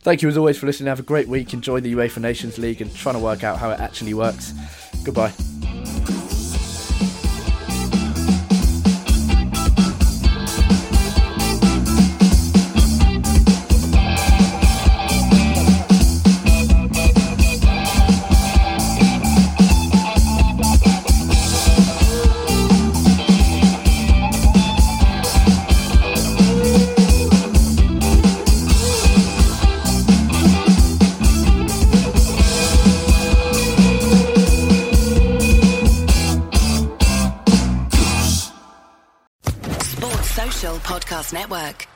[0.00, 0.88] Thank you as always for listening.
[0.88, 1.52] Have a great week.
[1.52, 4.52] Enjoy the UEFA Nations League and trying to work out how it actually works.
[5.04, 6.23] Goodbye.
[41.34, 41.93] Network.